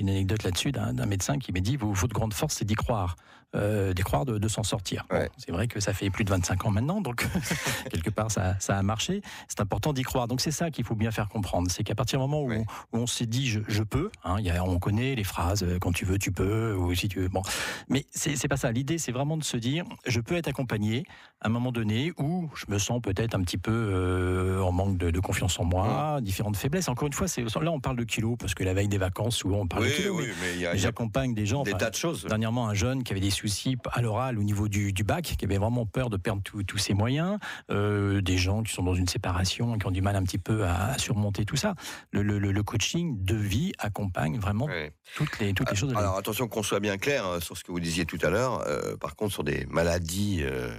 une 0.00 0.08
anecdote 0.08 0.42
là-dessus 0.42 0.72
d'un 0.72 1.06
médecin 1.06 1.19
qui 1.38 1.52
m'a 1.52 1.60
dit, 1.60 1.76
votre 1.76 2.14
grande 2.14 2.34
force, 2.34 2.54
c'est 2.54 2.64
d'y 2.64 2.74
croire. 2.74 3.16
Euh, 3.56 3.92
d'y 3.94 4.02
croire, 4.02 4.24
de, 4.24 4.38
de 4.38 4.46
s'en 4.48 4.62
sortir. 4.62 5.04
Ouais. 5.10 5.24
Bon, 5.26 5.32
c'est 5.38 5.50
vrai 5.50 5.66
que 5.66 5.80
ça 5.80 5.92
fait 5.92 6.08
plus 6.08 6.22
de 6.22 6.30
25 6.30 6.66
ans 6.66 6.70
maintenant, 6.70 7.00
donc 7.00 7.26
quelque 7.90 8.08
part 8.10 8.30
ça, 8.30 8.54
ça, 8.60 8.76
a 8.78 8.82
marché. 8.84 9.22
C'est 9.48 9.60
important 9.60 9.92
d'y 9.92 10.02
croire. 10.02 10.28
Donc 10.28 10.40
c'est 10.40 10.52
ça 10.52 10.70
qu'il 10.70 10.84
faut 10.84 10.94
bien 10.94 11.10
faire 11.10 11.28
comprendre. 11.28 11.68
C'est 11.68 11.82
qu'à 11.82 11.96
partir 11.96 12.20
du 12.20 12.22
moment 12.22 12.42
où, 12.44 12.50
Ouais. 12.50 12.64
on, 12.92 13.08
s'est 13.08 13.26
dit 13.26 13.48
je, 13.48 13.58
je 13.66 13.82
peux, 13.82 14.10
hein, 14.22 14.36
il 14.38 14.44
y 14.46 14.50
a, 14.50 14.62
on 14.64 14.78
connaît 14.78 15.16
les 15.16 15.24
phrases 15.24 15.64
euh, 15.64 15.78
quand 15.80 15.90
tu 15.90 16.04
veux, 16.04 16.16
tu 16.16 16.30
peux, 16.30 16.74
ou 16.76 16.94
si 16.94 17.08
tu 17.08 17.22
veux. 17.22 17.28
Bon, 17.28 17.42
mais 17.88 18.06
c'est 18.12 18.46
pas 18.46 18.56
ça. 18.56 18.70
L'idée, 18.70 18.98
c'est 18.98 19.10
vraiment 19.10 19.36
de 19.36 19.42
se 19.42 19.56
dire 19.56 19.84
je 20.06 20.20
peux 20.20 20.36
être 20.36 20.46
accompagné 20.46 21.04
à 21.40 21.48
un 21.48 21.50
moment 21.50 21.72
donné 21.72 22.12
où 22.18 22.48
je 22.54 22.66
me 22.68 22.78
sens 22.78 23.00
peut-être 23.02 23.34
un 23.34 23.42
petit 23.42 23.58
peu 23.58 23.72
euh, 23.72 24.60
en 24.62 24.70
manque 24.70 24.96
de, 24.96 25.10
de 25.10 25.20
confiance 25.20 25.58
en 25.58 25.64
moi, 25.64 26.20
différentes 26.20 26.56
faiblesses. 26.56 26.88
Encore 26.88 27.06
une 27.08 27.14
fois, 27.14 27.26
là 27.62 27.72
on 27.72 27.80
parle 27.80 27.96
de 27.96 28.04
kilos 28.04 28.36
parce 28.38 28.54
que 28.54 28.62
la 28.62 28.74
veille 28.74 28.88
des 28.88 28.98
vacances, 28.98 29.36
souvent 29.36 29.58
on 29.62 29.66
parle 29.66 29.82
Oui, 29.82 29.88
de 29.90 29.94
kilos. 29.94 30.16
oui, 30.20 30.28
mais 30.40 30.68
mais 30.72 30.78
J'accompagne 30.78 31.34
des 31.34 31.46
gens. 31.46 31.64
des 31.64 31.70
enfin, 31.72 31.78
tas 31.78 31.90
de 31.90 31.96
choses. 31.96 32.26
Dernièrement, 32.26 32.68
un 32.68 32.74
jeune 32.74 33.02
qui 33.02 33.12
avait 33.12 33.20
des 33.20 33.30
soucis 33.40 33.76
à 33.92 34.02
l'oral 34.02 34.38
au 34.38 34.42
niveau 34.42 34.68
du, 34.68 34.92
du, 34.92 35.04
bac, 35.04 35.22
qui 35.38 35.44
avait 35.44 35.58
vraiment 35.58 35.86
peur 35.86 36.10
de 36.10 36.16
perdre 36.16 36.42
tous 36.42 36.78
ses 36.78 36.94
moyens, 36.94 37.38
euh, 37.70 38.20
des 38.20 38.36
gens 38.36 38.62
qui 38.62 38.72
sont 38.72 38.82
dans 38.82 38.94
une 38.94 39.08
séparation 39.08 39.74
et 39.74 39.78
qui 39.78 39.86
ont 39.86 39.90
du 39.90 40.02
mal 40.02 40.16
un 40.16 40.22
petit 40.22 40.38
peu 40.38 40.64
à, 40.64 40.86
à 40.92 40.98
surmonter 40.98 41.44
tout 41.44 41.56
ça. 41.56 41.74
Le, 42.12 42.22
le, 42.22 42.38
le, 42.38 42.62
coaching 42.62 43.24
de 43.24 43.34
vie 43.36 43.72
accompagne 43.78 44.38
vraiment 44.38 44.68
toutes 45.16 45.38
les, 45.38 45.54
toutes 45.54 45.70
les 45.70 45.76
choses. 45.76 45.94
Alors 45.96 46.16
attention 46.16 46.48
qu'on 46.48 46.62
soit 46.62 46.80
bien 46.80 46.98
clair 46.98 47.24
hein, 47.26 47.40
sur 47.40 47.56
ce 47.56 47.64
que 47.64 47.72
vous 47.72 47.80
disiez 47.80 48.04
tout 48.04 48.18
à 48.22 48.28
l'heure. 48.30 48.62
Euh, 48.68 48.96
par 48.96 49.16
contre, 49.16 49.32
sur 49.32 49.44
des 49.44 49.66
maladies 49.66 50.40
euh, 50.42 50.70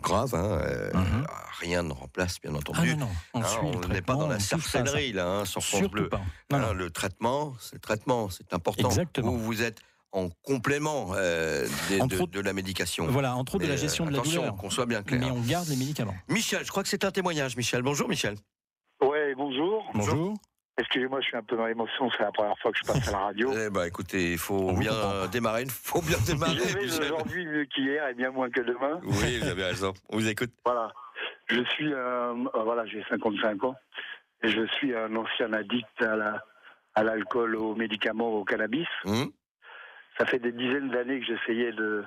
graves, 0.00 0.34
hein, 0.34 0.58
euh, 0.62 0.90
Mhm. 0.94 1.24
rien 1.60 1.82
ne 1.82 1.92
remplace, 1.92 2.40
bien 2.40 2.52
Ah 2.54 2.58
entendu. 2.58 2.94
non, 2.96 3.06
non, 3.06 3.08
on 3.34 3.40
Hein, 3.42 3.46
on 3.84 3.88
n'est 3.88 4.02
pas 4.02 4.14
dans 4.16 4.28
la 4.28 4.38
sorcellerie 4.38 5.12
là, 5.12 5.26
hein, 5.28 5.44
sur 5.44 5.62
France 5.62 5.80
Surtout 5.80 5.94
Bleu. 5.94 6.08
pas. 6.08 6.20
Non, 6.50 6.72
le 6.72 6.90
traitement, 6.90 7.54
c'est 7.58 7.74
le 7.74 7.80
traitement, 7.80 8.30
c'est 8.30 8.52
important. 8.54 8.88
Exactement. 8.88 9.32
Vous, 9.32 9.38
vous 9.40 9.62
êtes 9.62 9.80
en 10.14 10.30
complément 10.42 11.08
euh, 11.16 11.66
des- 11.88 11.98
de, 11.98 12.04
autres- 12.22 12.26
de 12.28 12.40
la 12.40 12.52
médication. 12.52 13.06
Voilà, 13.08 13.36
entre 13.36 13.56
autres 13.56 13.64
de 13.64 13.68
la 13.70 13.76
gestion 13.76 14.04
euh, 14.04 14.08
de 14.08 14.12
la 14.14 14.20
attention, 14.20 14.40
douleur. 14.42 14.56
qu'on 14.56 14.70
soit 14.70 14.86
bien 14.86 15.02
clair. 15.02 15.20
Mais 15.20 15.30
on 15.30 15.40
garde 15.40 15.68
les 15.68 15.76
médicaments. 15.76 16.14
Michel, 16.28 16.64
je 16.64 16.70
crois 16.70 16.82
que 16.82 16.88
c'est 16.88 17.04
un 17.04 17.10
témoignage, 17.10 17.56
Michel. 17.56 17.82
Bonjour, 17.82 18.08
Michel. 18.08 18.36
Ouais, 19.02 19.34
bonjour. 19.34 19.84
Bonjour. 19.92 20.34
Excusez-moi, 20.78 21.20
je 21.20 21.26
suis 21.26 21.36
un 21.36 21.42
peu 21.42 21.56
dans 21.56 21.66
l'émotion, 21.66 22.10
c'est 22.16 22.22
la 22.24 22.32
première 22.32 22.58
fois 22.58 22.72
que 22.72 22.78
je 22.78 22.84
passe 22.84 23.06
à 23.08 23.12
la 23.12 23.18
radio. 23.18 23.52
Eh 23.66 23.70
ben, 23.70 23.84
écoutez, 23.84 24.32
il 24.32 24.38
faut 24.38 24.70
On 24.70 24.72
bien 24.78 24.92
euh, 24.92 25.26
démarrer. 25.28 25.62
Il 25.62 25.70
faut 25.70 26.00
bien 26.02 26.18
démarrer, 26.26 26.60
aujourd'hui 26.84 27.46
mieux 27.46 27.64
qu'hier 27.66 28.08
et 28.08 28.14
bien 28.14 28.30
moins 28.30 28.50
que 28.50 28.60
demain. 28.60 29.00
Oui, 29.04 29.38
vous 29.40 29.46
avez 29.48 29.64
raison. 29.64 29.92
On 30.10 30.16
vous 30.16 30.28
écoute. 30.28 30.50
Voilà. 30.64 30.92
Je 31.48 31.62
suis, 31.74 31.92
euh, 31.92 32.34
voilà, 32.64 32.86
j'ai 32.86 33.04
55 33.08 33.62
ans 33.64 33.74
et 34.42 34.48
je 34.48 34.66
suis 34.78 34.94
un 34.96 35.14
ancien 35.16 35.52
addict 35.52 36.00
à 36.02 36.16
la 36.16 36.42
à 36.96 37.02
l'alcool, 37.02 37.56
aux 37.56 37.74
médicaments, 37.74 38.30
au 38.30 38.44
cannabis. 38.44 38.86
Hum 39.04 39.30
Ça 40.18 40.26
fait 40.26 40.38
des 40.38 40.52
dizaines 40.52 40.90
d'années 40.90 41.20
que 41.20 41.26
j'essayais 41.26 41.72
de, 41.72 42.04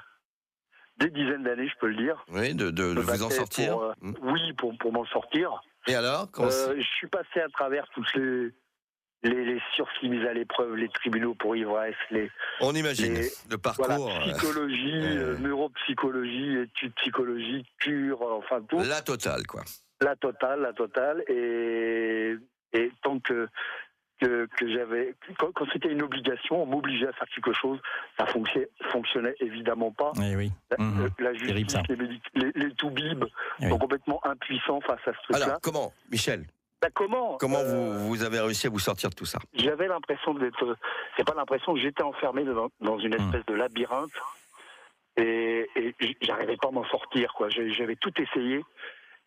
des 0.97 1.09
dizaines 1.09 1.43
d'années, 1.43 1.67
je 1.67 1.75
peux 1.79 1.87
le 1.87 1.95
dire. 1.95 2.23
oui, 2.29 2.53
de, 2.55 2.69
de- 2.71 2.99
vous 2.99 3.23
en 3.23 3.29
sortir. 3.29 3.73
pour, 3.73 3.83
euh, 3.83 3.93
Hum. 4.01 4.15
Oui, 4.21 4.53
pour 4.53 4.77
pour 4.77 4.93
m'en 4.93 5.05
sortir. 5.05 5.61
Et 5.87 5.95
alors 5.95 6.27
Euh, 6.39 6.75
je 6.77 6.81
suis 6.97 7.07
passé 7.07 7.39
à 7.41 7.49
travers 7.49 7.87
toutes 7.89 8.13
les 8.15 8.51
les, 9.23 9.45
les 9.45 9.61
sursis 9.73 10.11
à 10.27 10.33
l'épreuve, 10.33 10.75
les 10.75 10.89
tribunaux 10.89 11.33
pour 11.33 11.55
ivresse, 11.55 11.95
les 12.11 12.29
On 12.61 12.73
imagine 12.75 13.13
les- 13.15 13.31
le 13.49 13.57
Voilà, 13.77 13.95
parcours, 13.95 14.19
psychologie, 14.21 14.91
euh, 14.93 15.33
euh, 15.33 15.37
neuropsychologie, 15.39 16.57
études 16.59 16.93
psychologiques, 16.95 17.67
cure, 17.79 18.21
enfin 18.21 18.61
tout, 18.61 18.79
la 18.79 19.01
totale, 19.01 19.45
quoi. 19.47 19.63
la 20.01 20.15
totale, 20.15 20.61
la 20.61 20.73
totale. 20.73 21.23
Et, 21.27 22.35
et 22.73 22.91
tant 23.01 23.19
que, 23.19 23.47
que, 24.19 24.47
que 24.57 24.67
j'avais, 24.71 25.13
quand, 25.37 25.51
quand 25.53 25.65
c'était 25.71 25.89
une 25.91 26.01
obligation, 26.01 26.63
on 26.63 26.65
m'obligeait 26.65 27.07
à 27.07 27.13
faire 27.13 27.27
quelque 27.35 27.53
chose, 27.53 27.79
ça 28.17 28.25
fonctionnait, 28.25 28.69
fonctionnait 28.91 29.35
évidemment 29.39 29.91
pas. 29.91 30.11
Eh 30.21 30.35
oui. 30.35 30.51
La, 30.71 30.77
Mhm. 30.83 31.01
euh, 31.05 31.09
la 31.19 31.31
Terrible, 31.33 31.57
justice, 31.69 31.87
les, 31.89 31.95
médic- 31.95 32.29
les, 32.33 32.51
les 32.55 32.73
toubibs 32.75 33.25
Oui. 33.61 33.69
sont 33.69 33.77
complètement 33.77 34.19
impuissants 34.25 34.81
face 34.81 34.99
à 35.07 35.13
ce 35.13 35.21
truc-là. 35.23 35.45
Alors, 35.45 35.61
comment, 35.61 35.93
Michel 36.11 36.45
Bah, 36.81 36.89
comment 36.93 37.37
Comment 37.39 37.59
euh, 37.59 37.97
vous, 37.97 38.07
vous 38.07 38.23
avez 38.23 38.39
réussi 38.39 38.67
à 38.67 38.69
vous 38.69 38.79
sortir 38.79 39.09
de 39.09 39.15
tout 39.15 39.25
ça 39.25 39.39
J'avais 39.53 39.87
l'impression 39.87 40.33
d'être. 40.33 40.77
C'est 41.15 41.25
pas 41.25 41.33
l'impression 41.35 41.73
que 41.73 41.79
j'étais 41.79 42.03
enfermé 42.03 42.43
dans, 42.43 42.69
dans 42.81 42.97
une 42.99 43.13
espèce 43.13 43.45
de 43.45 43.53
labyrinthe 43.53 44.11
et, 45.17 45.67
et 45.75 45.95
j'arrivais 46.21 46.57
pas 46.57 46.67
à 46.69 46.71
m'en 46.71 46.85
sortir. 46.85 47.33
quoi. 47.33 47.49
J'avais 47.49 47.95
tout 47.95 48.13
essayé 48.21 48.63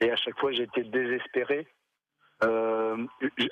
et 0.01 0.11
à 0.11 0.17
chaque 0.17 0.39
fois 0.39 0.53
j'étais 0.53 0.83
désespéré. 0.85 1.67
Euh, 2.43 2.97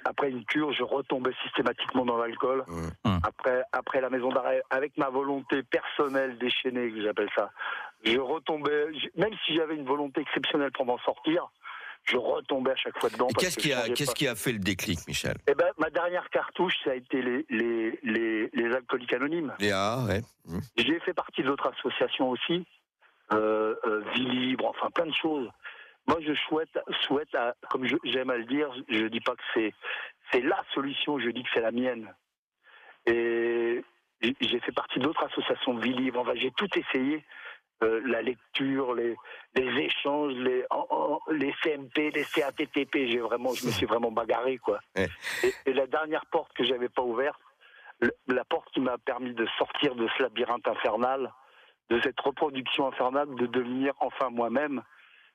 après 0.05 0.31
une 0.31 0.45
cure, 0.45 0.73
je 0.73 0.83
retombais 0.83 1.33
systématiquement 1.43 2.05
dans 2.05 2.17
l'alcool. 2.17 2.65
Hum. 3.05 3.21
Après, 3.23 3.63
après 3.73 4.01
la 4.01 4.11
maison 4.11 4.31
d'arrêt, 4.31 4.63
avec 4.71 4.97
ma 4.97 5.11
volonté 5.11 5.63
personnelle 5.63 6.39
déchaînée, 6.39 6.91
que 6.91 7.03
j'appelle 7.03 7.29
ça, 7.37 7.51
je 8.05 8.19
retombais. 8.19 8.87
Même 9.17 9.35
si 9.45 9.55
j'avais 9.55 9.77
une 9.77 9.85
volonté 9.85 10.21
exceptionnelle 10.23 10.73
pour 10.73 10.87
m'en 10.87 10.99
sortir, 10.99 11.49
je 12.05 12.17
retombais 12.17 12.71
à 12.71 12.77
chaque 12.77 12.99
fois 12.99 13.11
dedans. 13.11 13.29
Qu'est-ce 13.39 13.57
que 13.57 13.63
qui, 13.63 13.73
a, 13.73 13.81
changeais 13.81 13.93
qu'est-ce 13.93 14.11
pas. 14.11 14.15
qui 14.15 14.29
a 14.29 14.35
fait 14.35 14.53
le 14.53 14.59
déclic, 14.59 14.99
Michel? 15.07 15.37
Eh 15.47 15.55
ben, 15.55 15.71
ma 15.79 15.91
dernière 15.91 16.29
cartouche, 16.31 16.75
ça 16.85 16.93
a 16.93 16.95
été 16.95 17.21
les, 17.21 17.45
les, 17.51 17.99
les, 18.03 18.49
les 18.53 18.75
alcooliques 18.75 19.13
anonymes. 19.13 19.53
Léa, 19.59 19.99
ouais. 20.07 20.23
Hum. 20.49 20.61
J'ai 20.77 20.99
fait 21.01 21.13
partie 21.13 21.43
d'autres 21.43 21.71
associations 21.77 22.31
aussi, 22.31 22.65
euh, 23.33 23.75
euh, 23.85 24.03
Vie 24.15 24.25
Libre, 24.25 24.67
enfin 24.71 24.89
plein 24.91 25.07
de 25.07 25.15
choses. 25.15 25.51
Moi, 26.09 26.19
je 26.21 26.33
souhaite, 26.35 26.79
souhaite 27.07 27.35
à- 27.35 27.55
comme 27.71 27.87
j'aime 28.05 28.31
à 28.31 28.37
le 28.37 28.45
dire, 28.45 28.71
je 28.89 29.05
dis 29.07 29.21
pas 29.21 29.37
que 29.37 29.43
c'est, 29.55 29.75
c'est 30.33 30.41
la 30.41 30.63
solution, 30.73 31.19
je 31.19 31.29
dis 31.31 31.43
que 31.43 31.49
c'est 31.53 31.61
la 31.61 31.71
mienne. 31.71 32.13
Et 33.07 33.85
j'ai- 34.21 34.37
j'ai 34.41 34.61
fait 34.61 34.73
partie 34.73 34.99
d'autres 34.99 35.25
associations 35.25 35.75
de 35.75 35.83
Vie 35.83 35.93
Libre. 35.93 36.21
Enfin, 36.21 36.33
j'ai 36.35 36.51
tout 36.53 36.69
essayé. 36.79 37.25
Euh, 37.85 38.01
la 38.07 38.23
lecture, 38.23 38.93
les, 38.95 39.15
les 39.55 39.83
échanges, 39.85 40.33
les, 40.35 40.65
en- 40.71 40.87
en- 40.91 41.21
les 41.31 41.55
CMP, 41.63 42.11
les 42.11 42.25
CATTP, 42.25 43.07
j'ai 43.07 43.21
vraiment, 43.21 43.55
je 43.55 43.67
me 43.67 43.71
suis 43.71 43.87
vraiment 43.87 44.11
bagarré 44.11 44.59
quoi. 44.59 44.81
Ouais. 44.97 45.07
Et, 45.45 45.55
et 45.65 45.73
la 45.73 45.87
dernière 45.87 46.27
porte 46.27 46.53
que 46.55 46.65
j'avais 46.65 46.89
pas 46.89 47.03
ouverte, 47.03 47.39
le- 48.01 48.13
la 48.27 48.45
porte 48.45 48.69
qui 48.73 48.81
m'a 48.81 48.99
permis 48.99 49.33
de 49.33 49.47
sortir 49.59 49.95
de 49.95 50.09
ce 50.17 50.23
labyrinthe 50.25 50.67
infernal, 50.67 51.33
de 51.89 52.01
cette 52.01 52.19
reproduction 52.19 52.89
infernale, 52.89 53.33
de 53.37 53.47
devenir 53.47 53.93
enfin 54.01 54.29
moi-même, 54.29 54.83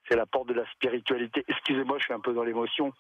c'est 0.08 0.16
la 0.16 0.26
porte 0.26 0.50
de 0.50 0.54
la 0.54 0.66
spiritualité. 0.72 1.44
Excusez-moi, 1.48 1.98
je 2.00 2.06
suis 2.06 2.14
un 2.14 2.20
peu 2.20 2.34
dans 2.34 2.44
l'émotion. 2.44 2.92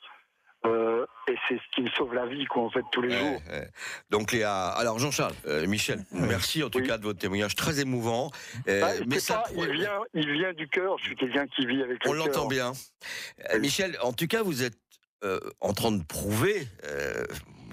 Euh, 0.65 1.05
et 1.27 1.35
c'est 1.49 1.55
ce 1.57 1.75
qui 1.75 1.81
me 1.81 1.89
sauve 1.89 2.13
la 2.13 2.25
vie, 2.25 2.45
quoi, 2.45 2.63
en 2.63 2.69
fait, 2.69 2.83
tous 2.93 3.01
les 3.01 3.09
Ouais, 3.09 3.19
jours. 3.19 3.41
ouais. 3.51 3.67
Donc 4.09 4.31
Léa, 4.31 4.67
alors 4.69 4.97
Jean-Charles, 4.97 5.33
euh, 5.45 5.67
Michel, 5.67 6.05
merci 6.11 6.63
en 6.63 6.69
tout 6.69 6.79
Oui. 6.79 6.87
cas 6.87 6.97
de 6.97 7.03
votre 7.03 7.19
témoignage 7.19 7.55
très 7.55 7.81
émouvant. 7.81 8.31
Euh, 8.69 8.79
Bah, 8.79 8.91
mais 9.05 9.19
ça, 9.19 9.39
pas- 9.39 9.49
il, 9.57 9.71
vient, 9.73 9.99
il 10.13 10.31
vient 10.31 10.53
du 10.53 10.69
cœur. 10.69 10.97
Je 10.99 11.03
suis 11.03 11.15
quelqu'un 11.17 11.47
qui 11.47 11.65
vit 11.65 11.81
avec 11.83 11.99
on 12.05 12.13
le 12.13 12.19
l'entend 12.19 12.47
bien. 12.47 12.71
Michel, 13.59 13.97
en 14.01 14.13
tout 14.13 14.27
cas, 14.27 14.41
vous 14.41 14.63
êtes 14.63 14.77
en 15.59 15.73
train 15.73 15.91
de 15.91 16.03
prouver, 16.03 16.65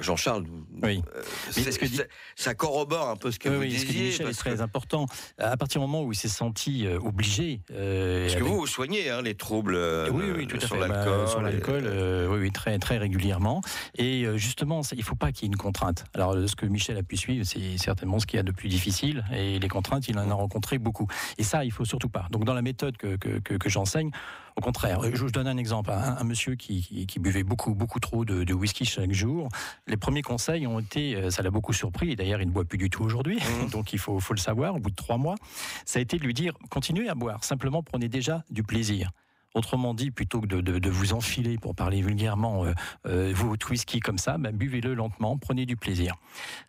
Jean-Charles, 0.01 0.45
Oui. 0.83 1.03
euh, 1.15 1.23
Mais 1.57 1.63
c'est- 1.63 1.73
ce 1.73 1.79
que 1.79 1.85
dit- 1.87 1.97
c'est- 1.97 2.09
ça 2.37 2.55
corrobore 2.55 3.09
un 3.09 3.17
peu 3.17 3.31
ce 3.31 3.39
que 3.39 3.49
Oui, 3.49 3.55
vous 3.55 3.61
oui, 3.63 3.73
ce 3.79 3.83
que 3.85 3.87
dit 3.89 3.93
disiez. 3.93 4.05
Michel 4.09 4.21
est 4.23 4.25
parce 4.31 4.37
très 4.39 4.57
que, 4.57 4.61
important. 4.61 5.07
À 5.39 5.57
partir 5.57 5.81
du 5.81 5.87
moment 5.87 6.03
où 6.03 6.13
il 6.13 6.17
s'est 6.17 6.29
senti 6.29 6.87
euh, 6.87 6.99
obligé, 7.01 7.61
euh, 7.73 8.25
parce 8.27 8.37
que 8.37 8.43
vous, 8.45 8.57
vous 8.61 8.67
soignez 8.67 9.11
hein, 9.11 9.23
les 9.23 9.35
troubles 9.35 9.75
euh, 9.75 10.09
oui, 10.11 10.47
tout 10.47 10.61
sur. 10.61 10.77
Bah, 10.79 10.89
l'alcool. 10.89 11.29
sur 11.29 11.43
l'alcool, 11.43 11.87
et- 11.87 12.27
oui, 12.29 12.51
très, 12.51 12.79
très 12.79 12.99
régulièrement. 12.99 13.61
Et 13.99 14.25
justement, 14.37 14.83
ça- 14.83 14.95
il 14.97 15.01
ne 15.01 15.05
faut 15.05 15.15
pas 15.17 15.33
qu'il 15.33 15.43
y 15.43 15.47
ait 15.47 15.53
une 15.53 15.57
contrainte. 15.57 16.05
Alors, 16.15 16.35
ce 16.49 16.57
que 16.57 16.67
Michel 16.67 16.97
a 16.97 17.03
pu 17.03 17.17
suivre, 17.17 17.45
c'est 17.45 17.77
certainement 17.79 18.19
ce 18.19 18.27
qu'il 18.27 18.37
y 18.37 18.41
a 18.41 18.45
de 18.45 18.53
plus 18.53 18.69
difficile. 18.69 19.25
Et 19.35 19.59
les 19.59 19.69
contraintes, 19.69 20.09
il 20.09 20.19
en 20.19 20.31
a 20.31 20.35
rencontré 20.35 20.79
beaucoup. 20.79 21.07
Et 21.39 21.43
ça, 21.43 21.65
il 21.65 21.73
faut 21.73 21.85
surtout 21.85 22.09
pas. 22.09 22.27
Donc, 22.31 22.45
dans 22.45 22.55
la 22.55 22.63
méthode 22.63 22.97
que- 22.97 23.17
que 23.17 23.69
j'enseigne, 23.69 24.11
au 24.57 24.61
contraire, 24.61 25.01
je 25.13 25.23
vous 25.25 25.31
donne 25.31 25.47
un 25.47 25.57
exemple. 25.57 25.91
Un, 25.91 26.17
un 26.19 26.25
monsieur 26.25 26.55
qui, 26.55 26.83
qui- 26.83 27.07
qui 27.07 27.19
buvait 27.19 27.43
beaucoup, 27.43 27.75
beaucoup 27.75 28.01
trop 28.01 28.25
de, 28.25 28.45
de 28.45 28.55
whisky 28.55 28.85
chaque 28.85 29.13
jour. 29.13 29.49
Les 29.87 29.97
premiers 29.97 30.23
conseils 30.23 30.67
ont 30.67 30.79
été, 30.81 31.15
euh, 31.17 31.31
ça 31.31 31.43
l'a 31.43 31.51
beaucoup 31.51 31.73
surpris. 31.73 32.13
Et 32.13 32.17
d'ailleurs, 32.17 32.41
il 32.43 32.49
ne 32.49 32.53
boit 32.53 32.65
plus 32.65 32.79
du 32.79 32.91
tout 32.91 33.03
aujourd'hui. 33.03 33.39
Mhm. 33.63 33.69
Donc, 33.73 33.93
il 33.93 33.99
faut, 33.99 34.19
faut 34.21 34.35
le 34.35 34.41
savoir. 34.41 34.75
Au 34.75 34.79
bout 34.79 34.91
de 34.91 34.97
trois 34.97 35.19
mois, 35.19 35.37
ça 35.85 35.99
a 35.99 36.03
été 36.03 36.19
de 36.19 36.25
lui 36.25 36.35
dire 36.35 36.55
continuez 36.71 37.09
à 37.09 37.15
boire. 37.15 37.43
Simplement, 37.45 37.83
prenez 37.83 38.09
déjà 38.09 38.45
du 38.51 38.63
plaisir. 38.63 39.11
Autrement 39.55 39.95
dit, 39.95 40.13
plutôt 40.13 40.41
que 40.41 40.47
de, 40.47 40.61
de- 40.61 40.79
de 40.79 40.91
vous 40.91 41.13
enfiler, 41.13 41.59
pour 41.59 41.75
parler 41.75 42.03
vulgairement, 42.03 42.65
euh, 42.67 42.73
euh, 43.07 43.33
votre 43.35 43.69
whisky 43.71 43.99
comme 43.99 44.19
ça, 44.19 44.39
bah, 44.39 44.53
buvez-le 44.53 44.95
lentement, 44.95 45.37
prenez 45.39 45.67
du 45.67 45.77
plaisir. 45.77 46.15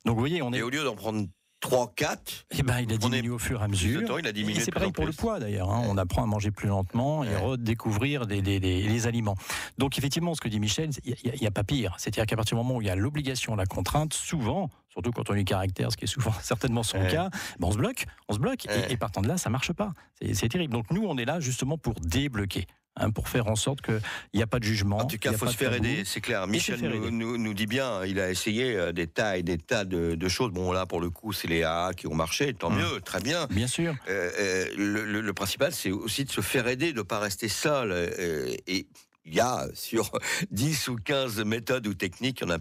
Donc 0.05 0.15
vous 0.15 0.19
voyez, 0.21 0.41
on 0.41 0.51
est... 0.51 0.57
Et 0.57 0.61
au 0.63 0.71
lieu 0.71 0.83
d'en 0.83 0.95
prendre 0.95 1.27
3, 1.61 1.93
4. 1.95 2.45
Eh 2.57 2.63
ben, 2.63 2.79
il 2.79 2.91
a 2.91 2.97
diminué 2.97 3.29
au 3.29 3.37
fur 3.37 3.61
et 3.61 3.63
à 3.63 3.67
mesure. 3.67 4.03
temps, 4.05 4.17
il 4.17 4.27
a 4.27 4.31
diminué 4.31 4.59
c'est 4.59 4.71
pareil 4.71 4.91
pour 4.91 5.05
le 5.05 5.11
poids 5.13 5.39
d'ailleurs. 5.39 5.71
hein. 5.71 5.83
On 5.87 5.97
apprend 5.97 6.23
à 6.23 6.25
manger 6.25 6.51
plus 6.51 6.67
lentement 6.67 7.23
et 7.23 7.27
Ouais. 7.29 7.35
redécouvrir 7.37 8.25
des, 8.27 8.41
des- 8.41 8.59
des- 8.59 8.81
les 8.81 9.07
aliments. 9.07 9.35
Donc 9.77 9.97
effectivement, 9.97 10.33
ce 10.33 10.41
que 10.41 10.49
dit 10.49 10.59
Michel, 10.59 10.89
il 11.05 11.15
n'y 11.39 11.47
a, 11.47 11.51
pas 11.51 11.63
pire. 11.63 11.93
C'est-à-dire 11.97 12.25
qu'à 12.25 12.35
partir 12.35 12.57
du 12.57 12.63
moment 12.63 12.77
où 12.77 12.81
il 12.81 12.87
y 12.87 12.89
a 12.89 12.95
l'obligation, 12.95 13.55
la 13.55 13.65
contrainte, 13.65 14.13
souvent, 14.13 14.69
surtout 14.89 15.11
quand 15.11 15.29
on 15.29 15.33
a 15.33 15.37
du 15.37 15.45
caractère, 15.45 15.91
ce 15.91 15.97
qui 15.97 16.05
est 16.05 16.07
souvent 16.07 16.33
certainement 16.41 16.83
son 16.83 16.97
Ouais. 16.99 17.11
cas, 17.11 17.29
ben 17.59 17.67
on 17.67 17.71
se 17.71 17.77
bloque, 17.77 18.05
on 18.27 18.33
se 18.33 18.39
bloque. 18.39 18.65
Et, 18.65 18.93
et 18.93 18.97
partant 18.97 19.21
de 19.21 19.27
là, 19.27 19.37
ça 19.37 19.49
marche 19.51 19.71
pas. 19.71 19.93
C'est 20.33 20.49
terrible. 20.49 20.73
Donc 20.73 20.89
nous, 20.91 21.03
on 21.05 21.17
est 21.17 21.25
là 21.25 21.39
justement 21.39 21.77
pour 21.77 21.93
débloquer. 21.93 22.65
Hein, 22.95 23.09
pour 23.11 23.29
faire 23.29 23.47
en 23.47 23.55
sorte 23.55 23.81
qu'il 23.81 23.99
n'y 24.33 24.41
a 24.41 24.47
pas 24.47 24.59
de 24.59 24.63
jugement. 24.63 24.97
En 24.97 25.05
tout 25.05 25.17
cas, 25.17 25.31
il 25.31 25.37
faut 25.37 25.47
se 25.47 25.57
faire 25.57 25.73
aider, 25.73 26.03
c'est 26.05 26.21
clair. 26.21 26.47
Michel 26.47 26.79
nous, 26.81 26.95
aider. 26.95 27.11
nous- 27.11 27.37
nous 27.37 27.53
dit 27.53 27.67
bien, 27.67 28.03
il 28.05 28.19
a 28.19 28.29
essayé 28.29 28.75
euh, 28.75 28.91
des 28.91 29.07
tas 29.07 29.37
et 29.37 29.43
des 29.43 29.57
tas 29.57 29.85
de, 29.85 30.15
de 30.15 30.27
choses. 30.29 30.51
Bon, 30.51 30.71
là, 30.71 30.85
pour 30.85 30.99
le 31.01 31.09
coup, 31.09 31.33
c'est 31.33 31.47
les 31.47 31.63
AA 31.63 31.93
qui 31.93 32.07
ont 32.07 32.15
marché, 32.15 32.53
tant 32.53 32.69
Mm. 32.69 32.77
mieux, 32.77 33.01
très 33.01 33.19
bien. 33.21 33.47
Bien 33.49 33.67
sûr. 33.67 33.95
Euh, 34.09 34.31
euh, 34.39 34.65
le, 34.77 35.05
le- 35.05 35.21
le 35.21 35.33
principal, 35.33 35.71
c'est 35.73 35.91
aussi 35.91 36.25
de 36.25 36.31
se 36.31 36.41
faire 36.41 36.67
aider, 36.67 36.91
de 36.93 36.97
ne 36.97 37.03
pas 37.03 37.19
rester 37.19 37.47
seul. 37.47 37.91
euh, 37.91 38.53
et 38.67 38.87
il 39.25 39.35
y 39.35 39.39
a 39.39 39.67
sur 39.73 40.11
10 40.51 40.87
ou 40.89 40.95
15 40.95 41.43
méthodes 41.45 41.87
ou 41.87 41.93
techniques, 41.93 42.41
il 42.41 42.47
y 42.47 42.51
en 42.51 42.55
a 42.55 42.59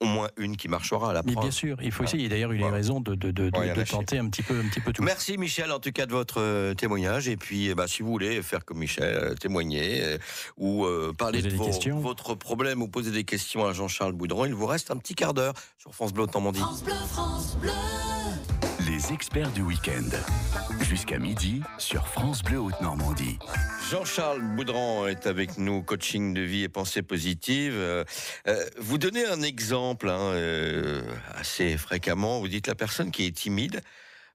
au 0.00 0.04
moins 0.06 0.28
une 0.36 0.56
qui 0.56 0.68
marchera 0.68 1.10
à 1.10 1.12
la 1.14 1.22
Mais 1.22 1.34
bien 1.34 1.50
sûr, 1.50 1.76
il 1.82 1.90
faut 1.90 2.04
essayer. 2.04 2.28
D'ailleurs, 2.28 2.52
il 2.52 2.56
a 2.56 2.58
eu 2.58 2.60
Voilà. 2.62 2.76
raison 2.76 3.00
de, 3.00 3.14
de- 3.14 3.30
de- 3.30 3.48
de- 3.50 3.58
Ouais, 3.58 3.70
de 3.72 3.78
lâcher. 3.78 3.92
tenter 3.92 4.18
un 4.18 4.28
petit 4.28 4.42
peu, 4.42 4.58
un 4.58 4.68
petit 4.68 4.80
peu 4.80 4.92
tout. 4.92 5.02
Merci 5.02 5.38
Michel 5.38 5.72
en 5.72 5.78
tout 5.80 5.90
cas 5.92 6.04
de 6.06 6.12
votre 6.12 6.40
euh, 6.40 6.74
témoignage 6.74 7.28
et 7.28 7.36
puis 7.36 7.68
eh 7.68 7.74
ben, 7.74 7.86
si 7.86 8.02
vous 8.02 8.10
voulez 8.10 8.42
faire 8.42 8.64
comme 8.64 8.78
Michel, 8.78 9.04
euh, 9.04 9.34
témoigner 9.34 10.02
euh, 10.02 10.18
ou 10.58 10.84
euh, 10.84 11.12
parler 11.16 11.40
de 11.42 11.48
vos- 11.54 11.70
votre 12.00 12.34
problème 12.34 12.82
ou 12.82 12.88
poser 12.88 13.10
des 13.10 13.24
questions 13.24 13.64
à 13.66 13.72
Jean-Charles 13.72 14.12
Boudron, 14.12 14.44
il 14.44 14.54
vous 14.54 14.66
reste 14.66 14.90
un 14.90 14.96
petit 14.96 15.14
quart 15.14 15.32
d'heure 15.34 15.54
sur 15.78 15.94
France 15.94 16.12
Bleu 16.12 16.26
Normandie. 16.26 16.58
France 16.60 16.82
Bleu, 16.82 16.94
France 17.08 17.56
Bleu. 17.60 17.70
Les 18.96 19.12
experts 19.12 19.50
du 19.50 19.60
week-end. 19.60 20.08
Jusqu'à 20.80 21.18
midi 21.18 21.60
sur 21.76 22.08
France 22.08 22.42
Bleu 22.42 22.58
Haute-Normandie. 22.60 23.38
Jean-Charles 23.90 24.40
Boudran 24.56 25.06
est 25.06 25.26
avec 25.26 25.58
nous, 25.58 25.82
coaching 25.82 26.32
de 26.32 26.40
vie 26.40 26.62
et 26.62 26.70
pensée 26.70 27.02
positive. 27.02 27.74
Euh, 27.76 28.04
euh, 28.48 28.64
vous 28.78 28.96
donnez 28.96 29.26
un 29.26 29.42
exemple 29.42 30.08
hein, 30.08 30.18
euh, 30.32 31.02
assez 31.34 31.76
fréquemment. 31.76 32.40
Vous 32.40 32.48
dites 32.48 32.68
la 32.68 32.74
personne 32.74 33.10
qui 33.10 33.26
est 33.26 33.36
timide 33.36 33.82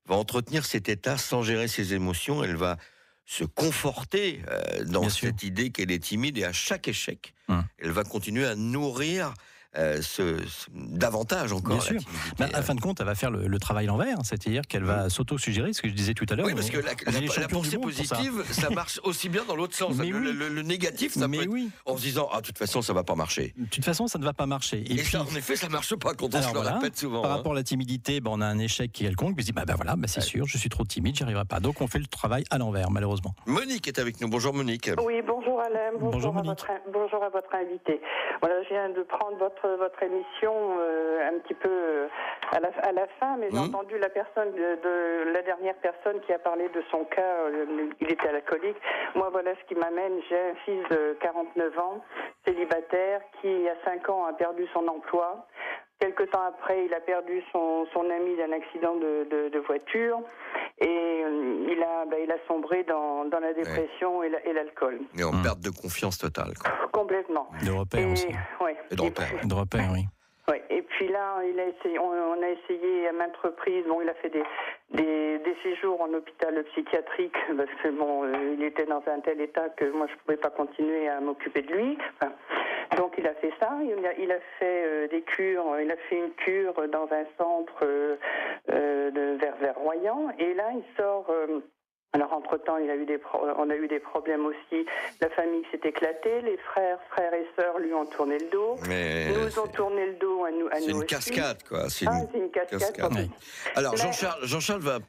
va 0.05 0.13
entretenir 0.13 0.63
cet 0.63 0.89
état 0.89 1.17
sans 1.17 1.41
gérer 1.41 1.67
ses 1.67 1.95
émotions. 1.95 2.43
Elle 2.43 2.55
va 2.55 2.77
se 3.25 3.43
conforter 3.45 4.43
euh, 4.51 4.83
dans 4.85 5.01
Bien 5.01 5.09
sûr. 5.09 5.29
cette 5.29 5.41
idée 5.41 5.71
qu'elle 5.71 5.89
est 5.89 6.03
timide 6.03 6.37
et 6.37 6.45
à 6.45 6.53
chaque 6.53 6.87
échec, 6.87 7.33
Hum. 7.47 7.63
elle 7.79 7.91
va 7.91 8.03
continuer 8.03 8.45
à 8.45 8.53
nourrir 8.55 9.33
euh, 9.77 10.01
ce, 10.01 10.37
ce- 10.47 10.67
davantage 10.75 11.51
encore. 11.53 11.67
Bien 11.69 11.75
la 11.77 11.81
sûr. 11.81 11.99
timidité. 11.99 12.35
Bah, 12.39 12.47
à 12.53 12.61
fin 12.61 12.75
de 12.75 12.81
compte, 12.81 12.99
elle 12.99 13.05
va 13.05 13.15
faire 13.15 13.31
le, 13.31 13.47
le 13.47 13.59
travail 13.59 13.85
l'envers, 13.85 14.17
c'est-à-dire 14.23 14.63
qu'elle 14.67 14.83
va 14.83 15.09
s'auto-suggérer, 15.09 15.73
ce 15.73 15.81
que 15.81 15.87
je 15.89 15.93
disais 15.93 16.13
tout 16.13 16.25
à 16.29 16.35
l'heure. 16.35 16.45
Oui, 16.45 16.53
parce 16.53 16.69
que 16.69 16.77
la, 16.77 16.91
la- 17.11 17.41
la 17.41 17.47
pensée 17.47 17.71
ça. 17.71 17.77
positive, 17.79 18.43
ça. 18.51 18.69
marche 18.71 18.99
aussi 19.03 19.29
bien 19.29 19.43
dans 19.45 19.55
l'autre 19.55 19.75
sens. 19.75 19.95
Mais 19.97 20.07
le, 20.07 20.19
oui. 20.19 20.33
le- 20.33 20.49
le 20.49 20.61
négatif, 20.61 21.13
ça 21.13 21.21
peut 21.21 21.27
Mais 21.27 21.37
être 21.39 21.47
oui, 21.49 21.69
en 21.85 21.95
se 21.97 22.01
disant 22.01 22.29
ah 22.31 22.41
de 22.41 22.45
toute 22.45 22.57
façon 22.57 22.81
ça 22.81 22.93
va 22.93 23.03
pas 23.03 23.15
marcher. 23.15 23.53
de 23.57 23.65
toute 23.65 23.85
façon, 23.85 24.07
ça 24.07 24.19
ne 24.19 24.23
va 24.25 24.33
pas 24.33 24.45
marcher. 24.45 24.79
Et, 24.79 24.93
Et, 24.93 24.95
puis, 24.97 25.05
ça 25.05 25.21
en 25.21 25.35
effet 25.35 25.55
ça 25.55 25.69
marche 25.69 25.95
pas 25.95 26.13
quand 26.13 26.25
on 26.33 26.37
Alors 26.37 26.49
se 26.49 26.53
le 26.53 26.59
voilà, 26.61 26.75
répète 26.77 26.97
souvent. 26.97 27.21
par 27.21 27.31
hein. 27.31 27.35
rapport 27.37 27.51
à 27.53 27.55
la 27.55 27.63
timidité, 27.63 28.19
bah, 28.21 28.31
on 28.33 28.41
a 28.41 28.45
un 28.45 28.59
échec 28.59 28.91
qui 28.91 29.03
est 29.05 29.07
quelconque, 29.07 29.35
puis 29.35 29.43
on 29.43 29.45
se 29.45 29.45
dit, 29.47 29.51
bah, 29.53 29.63
bah 29.65 29.75
voilà, 29.75 29.95
c'est 30.07 30.19
Ouais. 30.21 30.25
sûr, 30.25 30.45
je 30.47 30.57
suis 30.57 30.69
trop 30.69 30.83
timide, 30.83 31.15
j'y 31.15 31.23
arriverai 31.23 31.45
pas. 31.45 31.59
Donc 31.59 31.81
on 31.81 31.87
fait 31.87 31.99
le 31.99 32.05
travail 32.07 32.43
à 32.51 32.57
l'envers, 32.57 32.91
malheureusement. 32.91 33.33
Monique 33.45 33.87
est 33.87 33.99
avec 33.99 34.19
nous. 34.21 34.27
Bonjour 34.29 34.53
Monique. 34.53 34.89
Oui, 35.03 35.21
bonjour 35.25 35.59
Alain, 35.61 35.91
bonjour, 35.93 36.11
Bonjour, 36.11 36.29
à, 36.37 36.43
Monique. 36.43 36.59
votre, 36.59 36.91
bonjour 36.91 37.23
à 37.23 37.29
votre 37.29 37.53
invité. 37.55 38.01
Voilà, 38.41 38.55
je 38.63 38.69
viens 38.69 38.89
de 38.89 39.03
prendre 39.03 39.37
votre, 39.37 39.60
votre 39.67 40.01
émission 40.03 40.53
euh, 40.79 41.27
un 41.29 41.39
petit 41.39 41.53
peu 41.53 41.69
euh, 41.69 42.07
à, 42.51 42.59
la, 42.59 42.69
à 42.83 42.91
la 42.91 43.07
fin, 43.19 43.37
mais 43.37 43.49
j'ai 43.51 43.57
Mhm. 43.57 43.75
entendu 43.75 43.97
la 43.97 44.09
personne 44.09 44.51
de, 44.53 44.75
de- 44.83 45.31
la 45.31 45.41
dernière 45.41 45.75
personne 45.75 46.19
qui 46.21 46.33
a 46.33 46.39
parlé 46.39 46.69
de 46.69 46.81
son 46.91 47.05
cas, 47.05 47.21
euh, 47.21 47.89
il 47.99 48.11
était 48.11 48.27
alcoolique. 48.29 48.77
Moi, 49.15 49.29
voilà 49.31 49.55
ce 49.55 49.63
qui 49.65 49.75
m'amène. 49.75 50.19
J'ai 50.29 50.39
un 50.39 50.55
fils 50.65 50.83
de 50.89 51.17
49 51.21 51.79
ans, 51.79 52.01
célibataire, 52.45 53.21
qui 53.41 53.47
il 53.51 53.61
y 53.61 53.69
a 53.69 53.75
5 53.85 54.09
ans 54.09 54.25
a 54.25 54.33
perdu 54.33 54.65
son 54.73 54.87
emploi. 54.87 55.45
Quelque 56.01 56.23
temps 56.23 56.41
après, 56.47 56.85
il 56.85 56.93
a 56.95 56.99
perdu 56.99 57.43
son, 57.51 57.85
son 57.93 58.09
ami 58.09 58.35
d'un 58.35 58.51
accident 58.51 58.95
de, 58.95 59.27
de- 59.29 59.49
de 59.49 59.59
voiture 59.59 60.19
et 60.79 60.87
euh, 61.23 61.67
il 61.69 61.81
a, 61.83 62.05
ben, 62.05 62.17
il 62.23 62.31
a 62.31 62.37
sombré 62.47 62.83
dans, 62.83 63.25
dans 63.25 63.39
la 63.39 63.53
dépression 63.53 64.23
et 64.23 64.29
la- 64.29 64.43
et 64.47 64.51
l'alcool. 64.51 64.99
Et 65.17 65.23
en 65.23 65.31
Hmm. 65.31 65.43
perte 65.43 65.59
de 65.59 65.69
confiance 65.69 66.17
totale. 66.17 66.53
quoi. 66.59 66.71
Complètement. 66.91 67.49
De 67.63 67.69
repères 67.71 67.99
Et, 68.07 68.11
aussi. 68.11 68.27
ouais. 68.61 68.75
Et 68.91 68.95
de 68.95 69.01
Et 69.01 69.05
repères, 69.05 69.45
De 69.45 69.53
repères, 69.53 69.89
oui. 69.93 70.05
ouais. 70.49 70.63
Et 70.71 70.81
puis 70.81 71.07
là, 71.07 71.37
il 71.43 71.59
a 71.59 71.67
essayé, 71.67 71.99
on, 71.99 72.09
on 72.09 72.41
a 72.41 72.49
essayé 72.49 73.07
à 73.07 73.11
maintes 73.11 73.37
reprises. 73.37 73.85
Bon, 73.87 74.01
il 74.01 74.09
a 74.09 74.15
fait 74.15 74.29
des, 74.31 74.43
des, 74.95 75.37
des 75.37 75.55
séjours 75.61 76.01
en 76.01 76.11
hôpital 76.13 76.63
psychiatrique 76.71 77.35
parce 77.55 77.69
que 77.83 77.89
bon, 77.89 78.23
euh, 78.23 78.55
il 78.57 78.63
était 78.63 78.85
dans 78.87 79.03
un 79.05 79.19
tel 79.19 79.39
état 79.39 79.69
que 79.69 79.85
moi 79.91 80.07
je 80.09 80.15
pouvais 80.25 80.37
pas 80.37 80.49
continuer 80.49 81.07
à 81.07 81.19
m'occuper 81.19 81.61
de 81.61 81.71
lui. 81.73 81.97
Enfin, 82.19 82.33
donc 83.01 83.13
il 83.17 83.25
a 83.25 83.33
fait 83.33 83.51
ça. 83.59 83.69
Il 83.83 84.05
a, 84.05 84.13
il 84.13 84.31
a 84.31 84.39
fait 84.59 84.83
euh, 84.85 85.07
des 85.07 85.21
cures. 85.23 85.65
Il 85.83 85.89
a 85.91 85.95
fait 86.07 86.17
une 86.17 86.31
cure 86.45 86.75
dans 86.91 87.07
un 87.11 87.25
centre 87.37 87.79
euh, 87.83 88.15
euh, 88.69 89.09
de, 89.11 89.37
vers, 89.39 89.55
vers 89.57 89.75
Royan. 89.75 90.29
Et 90.37 90.53
là, 90.53 90.69
il 90.73 90.83
sort. 90.95 91.25
euh, 91.29 91.59
alors 92.13 92.33
entre-temps, 92.33 92.75
il 92.77 92.89
a 92.91 92.95
eu 92.97 93.05
des 93.05 93.19
on 93.57 93.69
a 93.69 93.75
eu 93.75 93.87
des 93.87 93.99
problèmes 93.99 94.45
aussi. 94.45 94.85
La 95.21 95.29
famille 95.29 95.63
s'est 95.71 95.79
éclatée, 95.85 96.41
les 96.41 96.57
frères, 96.57 96.99
frères 97.09 97.33
et 97.33 97.47
sœurs 97.57 97.79
lui 97.79 97.93
ont 97.93 98.05
tourné 98.05 98.37
le 98.37 98.49
dos. 98.49 98.75
Mais 98.89 99.29
nous 99.31 99.57
ont 99.59 99.67
tourné 99.67 100.05
le 100.07 100.13
dos 100.15 100.43
à 100.43 100.51
nous. 100.51 100.67
à 100.67 100.79
nous 100.81 100.89
une 100.89 100.95
aussi. 100.97 101.05
cascade 101.07 101.63
quoi. 101.67 101.89
C'est 101.89 102.05
Ah, 102.09 102.19
une- 102.35 102.51
cascade. 102.51 102.79
cascade. 102.81 103.11
Oui. 103.15 103.31
Alors 103.75 103.95
Jean-Charles, 103.95 104.41
Jean-Charles 104.43 104.81
va 104.81 104.99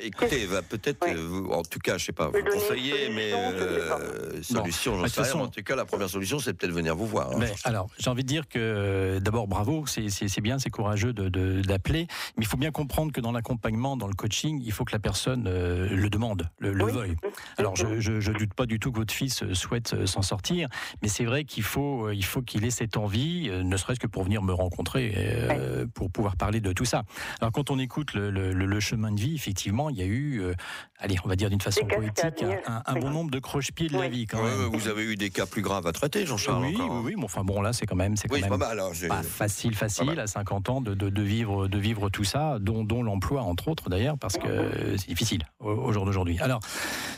écoutez, 0.00 0.44
va 0.46 0.62
peut-être, 0.62 1.04
Oui. 1.06 1.14
euh, 1.16 1.26
vous- 1.26 1.50
en 1.50 1.62
tout 1.62 1.78
cas, 1.78 1.98
je 1.98 2.04
sais 2.06 2.12
pas, 2.12 2.28
vous 2.28 2.42
conseiller, 2.52 3.08
mais 3.10 3.30
solution, 3.30 3.52
je 3.58 3.64
sais 3.82 3.88
pas. 3.88 4.00
euh, 4.00 4.42
solution, 4.42 4.92
j'en 4.96 4.98
de 5.02 5.04
toute 5.06 5.14
sais 5.14 5.20
rien. 5.22 5.30
façon- 5.32 5.40
En 5.44 5.48
tout 5.48 5.62
cas, 5.62 5.76
la 5.76 5.84
première 5.84 6.08
solution, 6.08 6.38
c'est 6.38 6.52
peut-être 6.54 6.72
venir 6.72 6.94
vous 6.96 7.06
voir. 7.06 7.32
hein, 7.32 7.36
Mais 7.38 7.52
alors, 7.64 7.88
j'ai 7.98 8.10
envie 8.10 8.22
de 8.22 8.28
dire 8.28 8.48
que 8.48 8.58
euh, 8.58 9.20
d'abord, 9.20 9.46
bravo, 9.48 9.86
c'est- 9.86 10.08
c'est 10.08 10.28
c'est 10.28 10.40
bien, 10.40 10.58
c'est 10.58 10.70
courageux 10.70 11.12
d'appeler, 11.12 11.30
de, 11.30 11.60
d'appeler, 11.62 12.06
mais 12.36 12.44
il 12.44 12.46
faut 12.46 12.56
bien 12.56 12.70
comprendre 12.70 13.12
que 13.12 13.20
dans 13.20 13.32
l'accompagnement, 13.32 13.96
dans 13.96 14.08
le 14.08 14.14
coaching, 14.14 14.60
il 14.64 14.72
faut 14.72 14.84
que 14.84 14.92
la 14.92 14.98
personne 14.98 15.46
euh, 15.46 15.88
le 15.88 16.08
demande, 16.10 16.48
le, 16.58 16.72
le 16.72 16.84
Oui. 16.84 16.92
veuille. 16.92 17.16
Alors, 17.58 17.76
je, 17.76 18.00
je, 18.00 18.20
je 18.20 18.32
doute 18.32 18.54
pas 18.54 18.66
du 18.66 18.78
tout 18.78 18.92
que 18.92 18.98
votre 18.98 19.14
fils 19.14 19.42
euh, 19.42 19.54
souhaite 19.54 19.94
euh, 19.94 20.06
s'en 20.06 20.22
sortir, 20.22 20.68
mais 21.02 21.08
c'est 21.08 21.24
vrai 21.24 21.44
qu'il 21.44 21.62
faut, 21.62 22.06
euh, 22.08 22.14
il 22.14 22.24
faut 22.24 22.42
qu'il 22.42 22.64
ait 22.64 22.70
cette 22.70 22.96
envie, 22.96 23.48
euh, 23.50 23.62
ne 23.62 23.76
serait-ce 23.76 24.00
que 24.00 24.06
pour 24.06 24.24
venir 24.24 24.42
me 24.42 24.52
rencontrer, 24.52 25.12
euh, 25.16 25.86
pour 25.94 26.10
pouvoir 26.10 26.36
parler 26.36 26.60
de 26.60 26.72
tout 26.72 26.84
ça. 26.84 27.04
Alors, 27.40 27.52
quand 27.52 27.70
on 27.70 27.78
écoute 27.78 28.14
le, 28.14 28.30
le- 28.30 28.52
le- 28.52 28.66
le 28.66 28.80
chemin 28.80 29.12
de 29.12 29.20
vie, 29.20 29.34
effectivement, 29.34 29.85
il 29.90 29.96
y 29.96 30.02
a 30.02 30.06
eu, 30.06 30.40
euh, 30.40 30.54
allez, 30.98 31.16
on 31.24 31.28
va 31.28 31.36
dire 31.36 31.50
d'une 31.50 31.60
façon 31.60 31.86
poétique, 31.86 32.42
un, 32.42 32.72
un- 32.72 32.82
un 32.86 32.94
oui. 32.94 33.00
bon 33.00 33.10
nombre 33.10 33.30
de 33.30 33.38
croche-pieds 33.38 33.88
de 33.88 33.98
la 33.98 34.08
vie, 34.08 34.26
quand 34.26 34.42
même. 34.42 34.70
vous 34.72 34.88
avez 34.88 35.04
eu 35.04 35.16
des 35.16 35.30
cas 35.30 35.46
plus 35.46 35.62
graves 35.62 35.86
à 35.86 35.92
traiter, 35.92 36.26
Jean-Charles. 36.26 36.64
oui, 36.64 36.74
encore, 36.74 36.90
oui, 36.90 36.96
hein. 36.96 37.02
oui, 37.04 37.14
mais 37.16 37.24
enfin 37.24 37.44
bon, 37.44 37.60
là, 37.60 37.72
c'est 37.72 37.86
quand 37.86 37.96
même, 37.96 38.16
c'est 38.16 38.28
quand 38.28 38.34
Oui, 38.34 38.40
c'est 38.42 38.50
même 38.50 38.58
pas 38.58 38.68
mal. 38.74 38.80
hein, 38.80 38.90
pas 39.08 39.22
facile, 39.22 39.74
facile 39.74 40.18
à 40.20 40.26
50 40.26 40.68
ans 40.70 40.80
de, 40.80 40.94
de- 40.94 41.08
de 41.10 41.22
vivre, 41.22 41.68
de 41.68 41.78
vivre 41.78 42.08
tout 42.10 42.24
ça, 42.24 42.58
dont, 42.60 42.84
dont 42.84 43.02
l'emploi 43.02 43.42
entre 43.42 43.68
autres 43.68 43.88
d'ailleurs, 43.90 44.18
parce 44.18 44.36
que 44.38 44.96
c'est 44.96 45.08
difficile 45.08 45.42
au, 45.60 45.70
au 45.70 45.92
jour 45.92 46.04
d'aujourd'hui. 46.04 46.38
Alors, 46.40 46.60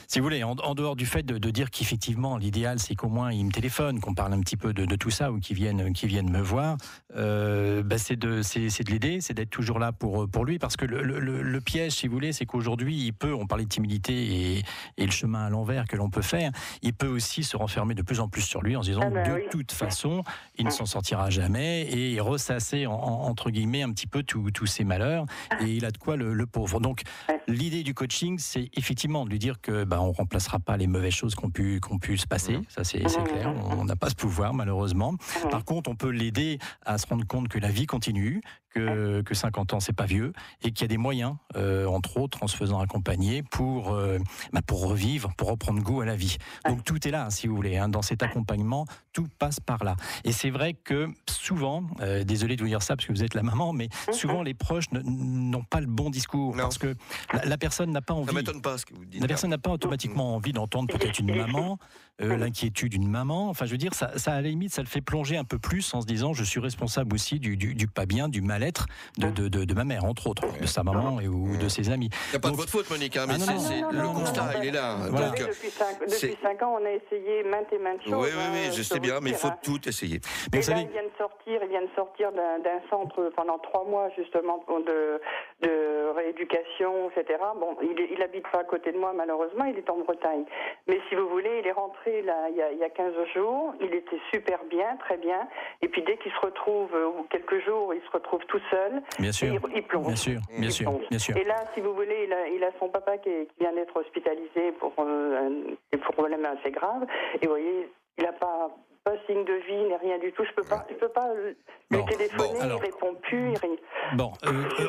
si 0.06 0.18
vous 0.20 0.24
voulez, 0.24 0.42
en, 0.44 0.52
en 0.52 0.74
dehors 0.74 0.96
du 0.96 1.06
fait 1.06 1.22
de, 1.24 1.38
de 1.38 1.50
dire 1.50 1.70
qu'effectivement 1.70 2.36
l'idéal 2.38 2.78
c'est 2.78 2.94
qu'au 2.94 3.08
moins 3.08 3.32
il 3.32 3.44
me 3.44 3.52
téléphone, 3.52 4.00
qu'on 4.00 4.14
parle 4.14 4.32
un 4.32 4.40
petit 4.40 4.56
peu 4.56 4.72
de, 4.72 4.84
de 4.86 4.96
tout 4.96 5.10
ça 5.10 5.30
ou 5.32 5.38
qu'ils 5.38 5.56
viennent, 5.56 5.92
qu'ils 5.92 6.08
viennent 6.08 6.30
me 6.30 6.40
voir, 6.40 6.76
euh, 7.16 7.82
bah, 7.82 7.98
c'est 7.98 8.16
de, 8.16 8.42
c'est, 8.42 8.70
c'est 8.70 8.84
de 8.84 8.90
l'aider, 8.90 9.20
c'est 9.20 9.34
d'être 9.34 9.50
toujours 9.50 9.78
là 9.78 9.92
pour, 9.92 10.28
pour 10.28 10.44
lui, 10.44 10.58
parce 10.58 10.76
que 10.76 10.84
le, 10.84 11.02
le- 11.02 11.18
le- 11.18 11.42
le 11.42 11.60
piège, 11.60 11.92
si 11.92 12.06
vous 12.08 12.14
voulez, 12.14 12.32
c'est 12.32 12.46
qu'aujourd'hui 12.58 12.96
il 13.06 13.12
peut, 13.12 13.32
on 13.34 13.46
parlait 13.46 13.64
de 13.64 13.68
timidité 13.68 14.12
et, 14.58 14.62
et 14.96 15.06
le 15.06 15.12
chemin 15.12 15.46
à 15.46 15.50
l'envers 15.50 15.86
que 15.86 15.96
l'on 15.96 16.10
peut 16.10 16.22
faire, 16.22 16.50
il 16.82 16.92
peut 16.92 17.06
aussi 17.06 17.44
se 17.44 17.56
renfermer 17.56 17.94
de 17.94 18.02
plus 18.02 18.20
en 18.20 18.28
plus 18.28 18.42
sur 18.42 18.62
lui 18.62 18.76
en 18.76 18.82
se 18.82 18.88
disant 18.88 19.02
Ah 19.04 19.10
ben 19.10 19.28
de 19.28 19.34
oui. 19.34 19.42
toute 19.50 19.72
façon 19.72 20.24
il 20.56 20.64
ne 20.64 20.70
s'en 20.70 20.86
sortira 20.86 21.30
jamais 21.30 21.88
et 21.92 22.18
ressasser 22.20 22.86
en- 22.86 22.92
en- 22.94 23.28
entre 23.28 23.50
guillemets 23.50 23.82
un 23.82 23.92
petit 23.92 24.06
peu 24.06 24.22
tous 24.24 24.66
ses 24.66 24.84
malheurs 24.84 25.24
et 25.60 25.66
il 25.66 25.84
a 25.84 25.90
de 25.90 25.98
quoi 25.98 26.16
le, 26.16 26.34
le 26.34 26.46
pauvre. 26.46 26.80
Donc 26.80 27.02
l'idée 27.46 27.82
du 27.82 27.94
coaching, 27.94 28.38
c'est 28.38 28.70
effectivement 28.74 29.24
de 29.24 29.30
lui 29.30 29.38
dire 29.38 29.60
que 29.60 29.84
bah, 29.84 30.00
on 30.00 30.12
remplacera 30.12 30.58
pas 30.58 30.76
les 30.76 30.86
mauvaises 30.86 31.12
choses 31.14 31.34
qu'on 31.34 31.50
pu 31.50 31.80
qu'on 31.80 31.98
pu 31.98 32.18
se 32.18 32.26
passer, 32.26 32.58
ça 32.68 32.82
c'est 32.84 32.98
Mhm. 32.98 33.24
clair. 33.24 33.54
On 33.78 33.84
n'a 33.84 33.96
pas 33.96 34.10
ce 34.10 34.14
pouvoir 34.16 34.52
malheureusement. 34.54 35.14
Par 35.50 35.64
contre, 35.64 35.88
on 35.90 35.94
peut 35.96 36.10
l'aider 36.10 36.58
à 36.84 36.98
se 36.98 37.06
rendre 37.06 37.26
compte 37.26 37.48
que 37.48 37.58
la 37.58 37.70
vie 37.70 37.86
continue, 37.86 38.40
que, 38.74 39.22
que 39.22 39.34
50 39.34 39.72
ans 39.74 39.80
c'est 39.80 39.92
pas 39.94 40.04
vieux 40.06 40.32
et 40.62 40.72
qu'il 40.72 40.82
y 40.82 40.84
a 40.84 40.88
des 40.88 40.98
moyens, 40.98 41.36
euh, 41.56 41.86
entre 41.86 42.18
autres 42.18 42.42
en 42.42 42.47
se 42.48 42.56
faisant 42.56 42.80
accompagner 42.80 43.42
pour 43.42 43.92
euh, 43.92 44.18
bah, 44.52 44.60
pour 44.66 44.86
revivre, 44.88 45.32
pour 45.36 45.48
reprendre 45.48 45.82
goût 45.82 46.00
à 46.00 46.04
la 46.06 46.16
vie. 46.16 46.36
Donc 46.68 46.84
tout 46.84 47.06
est 47.06 47.10
là, 47.10 47.30
si 47.30 47.46
vous 47.46 47.54
voulez, 47.56 47.76
hein, 47.76 47.88
dans 47.88 48.02
cet 48.02 48.22
accompagnement, 48.22 48.86
tout 49.12 49.26
passe 49.38 49.60
par 49.60 49.84
là. 49.84 49.96
Et 50.24 50.32
c'est 50.32 50.50
vrai 50.50 50.74
que 50.74 51.08
souvent, 51.28 51.84
euh, 52.00 52.24
désolé 52.24 52.56
de 52.56 52.62
vous 52.62 52.68
dire 52.68 52.82
ça 52.82 52.96
parce 52.96 53.06
que 53.06 53.12
vous 53.12 53.22
êtes 53.22 53.34
la 53.34 53.42
maman, 53.42 53.72
mais 53.72 53.88
souvent 54.12 54.42
les 54.42 54.54
proches 54.54 54.86
n'ont 54.92 55.62
pas 55.64 55.80
le 55.80 55.86
bon 55.86 56.10
discours 56.10 56.56
Non. 56.56 56.64
parce 56.64 56.78
que 56.78 56.94
la, 57.32 57.44
la 57.44 57.58
personne 57.58 57.90
n'a 57.92 58.00
pas 58.02 58.14
Ça 58.14 58.20
envie. 58.20 58.34
m'étonne 58.34 58.62
pas 58.62 58.78
ce 58.78 58.86
que 58.86 58.94
vous 58.94 59.04
dites. 59.04 59.20
La 59.20 59.28
personne 59.28 59.50
n'a 59.50 59.58
pas 59.58 59.70
automatiquement 59.70 60.34
envie 60.34 60.52
d'entendre 60.52 60.88
peut-être 60.92 61.18
une 61.20 61.34
maman, 61.36 61.78
euh, 62.20 62.36
l'inquiétude 62.36 62.92
d'une 62.92 63.08
maman. 63.08 63.48
Enfin, 63.48 63.64
je 63.64 63.70
veux 63.70 63.78
dire, 63.78 63.94
ça, 63.94 64.18
ça, 64.18 64.32
à 64.32 64.40
la 64.42 64.48
limite, 64.48 64.72
ça 64.72 64.82
le 64.82 64.88
fait 64.88 65.00
plonger 65.00 65.36
un 65.36 65.44
peu 65.44 65.58
plus 65.58 65.94
en 65.94 66.00
se 66.00 66.06
disant, 66.06 66.32
je 66.32 66.44
suis 66.44 66.60
responsable 66.60 67.14
aussi 67.14 67.38
du, 67.38 67.56
du, 67.56 67.74
du 67.74 67.86
pas 67.86 68.06
bien, 68.06 68.28
du 68.28 68.40
mal 68.42 68.58
mal-être 68.58 68.86
de, 69.18 69.28
de, 69.30 69.46
de, 69.48 69.64
de 69.64 69.74
ma 69.74 69.84
mère, 69.84 70.04
entre 70.04 70.26
autres, 70.26 70.42
de 70.60 70.66
sa 70.66 70.82
maman 70.82 71.20
et, 71.20 71.28
ou 71.28 71.56
de 71.58 71.68
ses 71.68 71.90
amis. 71.90 72.08
C'est 72.32 72.40
pas 72.42 72.50
de 72.50 72.56
votre 72.56 72.70
faute, 72.70 72.90
Monique, 72.90 73.16
hein, 73.16 73.26
mais 73.28 73.34
Ah, 73.34 73.38
non, 73.38 73.44
c'est- 73.46 73.52
non, 73.54 73.60
c'est- 73.60 73.80
non, 73.82 74.02
le 74.02 74.08
constat, 74.08 74.42
non, 74.42 74.50
il 74.62 74.68
est 74.68 74.72
là. 74.72 74.96
Voilà. 75.10 75.28
Donc, 75.28 75.38
depuis, 75.38 75.70
cinq, 75.70 75.96
c'est- 76.08 76.26
depuis 76.28 76.42
cinq 76.42 76.62
ans, 76.62 76.76
on 76.80 76.84
a 76.84 76.90
essayé 76.90 77.44
maintes 77.44 77.72
et 77.72 77.78
maintes 77.78 78.00
oui, 78.06 78.10
choses. 78.10 78.26
oui, 78.26 78.30
oui, 78.52 78.58
hein, 78.66 78.72
je 78.74 78.82
sais 78.82 78.98
bien, 78.98 79.20
mais 79.20 79.30
il 79.30 79.36
faut 79.36 79.52
tout 79.62 79.88
essayer. 79.88 80.20
Mais 80.52 80.58
et 80.58 80.62
vous 80.62 80.70
là, 80.70 80.76
savez, 80.76 80.88
il 80.88 80.92
vient 80.92 81.02
de 81.02 81.16
sortir, 81.18 81.60
il 81.62 81.88
sortir 81.94 82.32
d'un 82.32 82.80
centre 82.90 83.30
pendant 83.36 83.58
trois 83.58 83.84
mois 83.84 84.08
justement 84.16 84.64
de, 84.68 85.20
de 85.62 86.10
rééducation, 86.14 87.10
etc. 87.10 87.38
Bon, 87.56 87.76
il, 87.82 88.00
est- 88.00 88.10
il 88.12 88.22
habite 88.22 88.46
pas 88.48 88.58
à 88.60 88.64
côté 88.64 88.92
de 88.92 88.98
moi 88.98 89.12
malheureusement, 89.14 89.64
il 89.64 89.76
est 89.76 89.90
en 89.90 89.98
Bretagne. 89.98 90.44
Mais 90.86 91.00
si 91.08 91.14
vous 91.14 91.28
voulez, 91.28 91.58
il 91.60 91.66
est 91.66 91.72
rentré 91.72 92.22
là 92.22 92.48
il 92.50 92.56
y 92.56 92.62
a, 92.62 92.70
il 92.72 92.78
y 92.78 92.84
a 92.84 92.90
15 92.90 93.14
jours, 93.34 93.74
il 93.80 93.92
était 93.94 94.20
super 94.32 94.62
bien, 94.64 94.96
très 95.00 95.16
bien. 95.16 95.48
Et 95.82 95.88
puis 95.88 96.02
dès 96.02 96.16
qu'il 96.18 96.32
se 96.32 96.40
retrouve, 96.40 96.94
euh, 96.94 97.06
ou 97.08 97.24
quelques 97.24 97.58
jours, 97.64 97.92
il 97.94 98.00
se 98.02 98.10
retrouve 98.10 98.44
tout 98.46 98.60
seul, 98.70 99.02
bien 99.18 99.32
sûr, 99.32 99.48
il, 99.54 99.76
il 99.76 99.82
plonge. 99.82 100.06
bien 100.06 100.16
sûr, 100.16 100.40
bien 100.58 100.70
sûr, 100.70 100.90
bien 101.10 101.18
sûr. 101.18 101.36
Et 101.36 101.44
là, 101.44 101.56
si 101.74 101.80
vous 101.80 101.94
voulez, 101.94 102.24
il 102.24 102.32
a, 102.32 102.48
il 102.48 102.62
a 102.62 102.70
son 102.78 102.88
papa 102.88 103.18
qui, 103.18 103.28
est- 103.30 103.46
qui 103.46 103.60
vient 103.60 103.72
d'être 103.72 103.96
hospitalisé 103.96 104.72
pour 104.78 104.92
euh, 104.98 105.46
un- 105.48 105.74
des 105.92 105.98
problèmes 105.98 106.44
assez 106.44 106.70
graves. 106.70 107.04
Et 107.40 107.46
vous 107.46 107.50
voyez, 107.52 107.88
il 108.18 108.24
n'a 108.24 108.32
pas, 108.32 108.70
pas 109.04 109.12
signe 109.26 109.44
de 109.44 109.54
vie, 109.54 109.84
ni 109.84 109.94
rien 109.96 110.18
du 110.18 110.32
tout. 110.32 110.44
Je 110.44 110.52
peux 110.52 110.62
pas, 110.64 110.84
je 110.88 110.94
peux 110.94 111.08
pas 111.08 111.28
euh, 111.30 111.52
lui 111.90 111.98
Bon, 111.98 112.04
téléphoner, 112.04 112.58
bon, 112.58 112.60
alors. 112.60 112.80
il 112.82 112.86
répond 112.86 113.14
plus. 113.22 113.52
il. 113.62 114.16
Bon, 114.16 114.32
euh, 114.44 114.48
euh, 114.80 114.86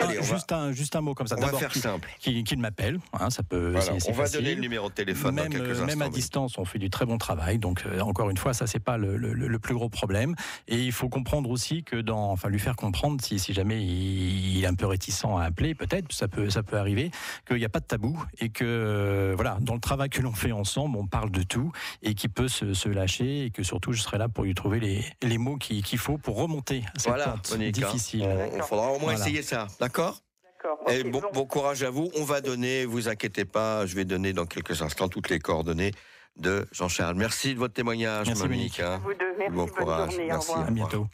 Allez, 0.00 0.16
va- 0.16 0.22
juste, 0.22 0.50
un, 0.52 0.72
juste 0.72 0.96
un 0.96 1.00
mot 1.00 1.14
comme 1.14 1.28
ça. 1.28 1.36
On 1.36 1.40
va 1.40 1.46
D'abord, 1.46 1.60
faire 1.60 1.68
qu'il 1.70 1.80
simple. 1.82 2.08
qu'il- 2.18 2.42
qu'il 2.42 2.58
m'appelle, 2.58 2.98
hein, 3.12 3.30
ça 3.30 3.42
peut. 3.44 3.70
Voilà, 3.70 3.80
c'est- 3.80 4.00
c'est 4.00 4.10
on 4.10 4.14
va 4.14 4.24
facile. 4.24 4.40
donner 4.40 4.54
le 4.56 4.60
numéro 4.60 4.88
de 4.88 4.94
téléphone 4.94 5.36
même, 5.36 5.44
dans 5.44 5.50
quelques 5.50 5.68
euh, 5.68 5.72
instants. 5.72 5.86
même 5.86 6.02
à 6.02 6.08
distance, 6.08 6.58
on 6.58 6.64
fait 6.64 6.80
du 6.80 6.90
très 6.90 7.06
bon 7.06 7.16
travail. 7.16 7.58
Donc, 7.58 7.84
euh, 7.86 8.00
encore 8.00 8.28
une 8.28 8.36
fois, 8.36 8.54
ça, 8.54 8.66
c'est 8.66 8.80
pas 8.80 8.96
le, 8.96 9.16
le- 9.16 9.32
le 9.34 9.58
plus 9.60 9.74
gros 9.74 9.88
problème. 9.88 10.34
Et 10.66 10.78
il 10.80 10.90
faut 10.92 11.08
comprendre 11.08 11.48
aussi 11.48 11.84
que 11.84 11.96
dans, 11.96 12.32
enfin, 12.32 12.48
lui 12.48 12.58
faire 12.58 12.74
comprendre, 12.74 13.22
si, 13.22 13.38
si 13.38 13.52
jamais 13.54 13.80
il, 13.82 14.56
il 14.56 14.64
est 14.64 14.66
un 14.66 14.74
peu 14.74 14.86
réticent 14.86 15.24
à 15.38 15.42
appeler, 15.44 15.74
peut-être, 15.76 16.12
ça 16.12 16.26
peut, 16.26 16.50
ça 16.50 16.62
peut 16.64 16.76
arriver, 16.76 17.12
qu'il 17.46 17.56
n'y 17.58 17.64
a 17.64 17.68
pas 17.68 17.80
de 17.80 17.86
tabou 17.86 18.20
et 18.40 18.48
que, 18.48 18.64
euh, 18.64 19.32
voilà, 19.36 19.58
dans 19.60 19.74
le 19.74 19.80
travail 19.80 20.08
que 20.10 20.20
l'on 20.22 20.32
fait 20.32 20.52
ensemble, 20.52 20.98
on 20.98 21.06
parle 21.06 21.30
de 21.30 21.42
tout 21.44 21.70
et 22.02 22.14
qu'il 22.14 22.30
peut 22.30 22.48
se, 22.48 22.74
se 22.74 22.88
lâcher 22.88 23.44
et 23.46 23.50
que 23.50 23.62
surtout, 23.62 23.92
je 23.92 24.02
serai 24.02 24.18
là 24.18 24.28
pour 24.28 24.42
lui 24.44 24.54
trouver 24.54 24.80
les, 24.80 25.04
les 25.22 25.38
mots 25.38 25.56
qu'il 25.56 25.82
qu'il 25.84 25.98
faut 25.98 26.18
pour 26.18 26.36
remonter 26.36 26.82
cette 26.96 27.06
Voilà, 27.08 27.24
pente 27.28 27.52
hein. 27.60 27.70
difficile. 27.70 28.26
On 28.54 28.62
faudra 28.62 28.88
au 28.88 28.98
moins 28.98 29.12
Voilà. 29.14 29.20
essayer 29.20 29.42
ça, 29.42 29.66
d'accord 29.84 30.20
D'accord. 30.44 30.78
Et 30.90 31.00
ok, 31.02 31.10
bon, 31.10 31.20
bon. 31.20 31.28
bon 31.32 31.46
courage 31.46 31.82
à 31.82 31.90
vous. 31.90 32.10
On 32.16 32.24
va 32.24 32.40
donner, 32.40 32.84
vous 32.86 33.08
inquiétez 33.08 33.44
pas, 33.44 33.84
je 33.86 33.94
vais 33.94 34.04
donner 34.04 34.32
dans 34.32 34.46
quelques 34.46 34.80
instants 34.82 35.08
toutes 35.08 35.28
les 35.28 35.38
coordonnées 35.38 35.92
de 36.36 36.66
Jean-Charles. 36.72 37.14
Merci 37.16 37.54
de 37.54 37.58
votre 37.58 37.74
témoignage, 37.74 38.28
Merci, 38.28 38.42
Monique. 38.42 38.80
hein. 38.80 39.00
Vous 39.04 39.12
deux, 39.14 39.34
merci, 39.38 39.52
Bon 39.54 39.64
bonne 39.64 39.74
courage, 39.74 40.10
journée. 40.12 40.26
merci. 40.28 40.50
Au 40.50 40.52
revoir. 40.54 40.68
À 40.68 40.70
bientôt. 40.70 41.06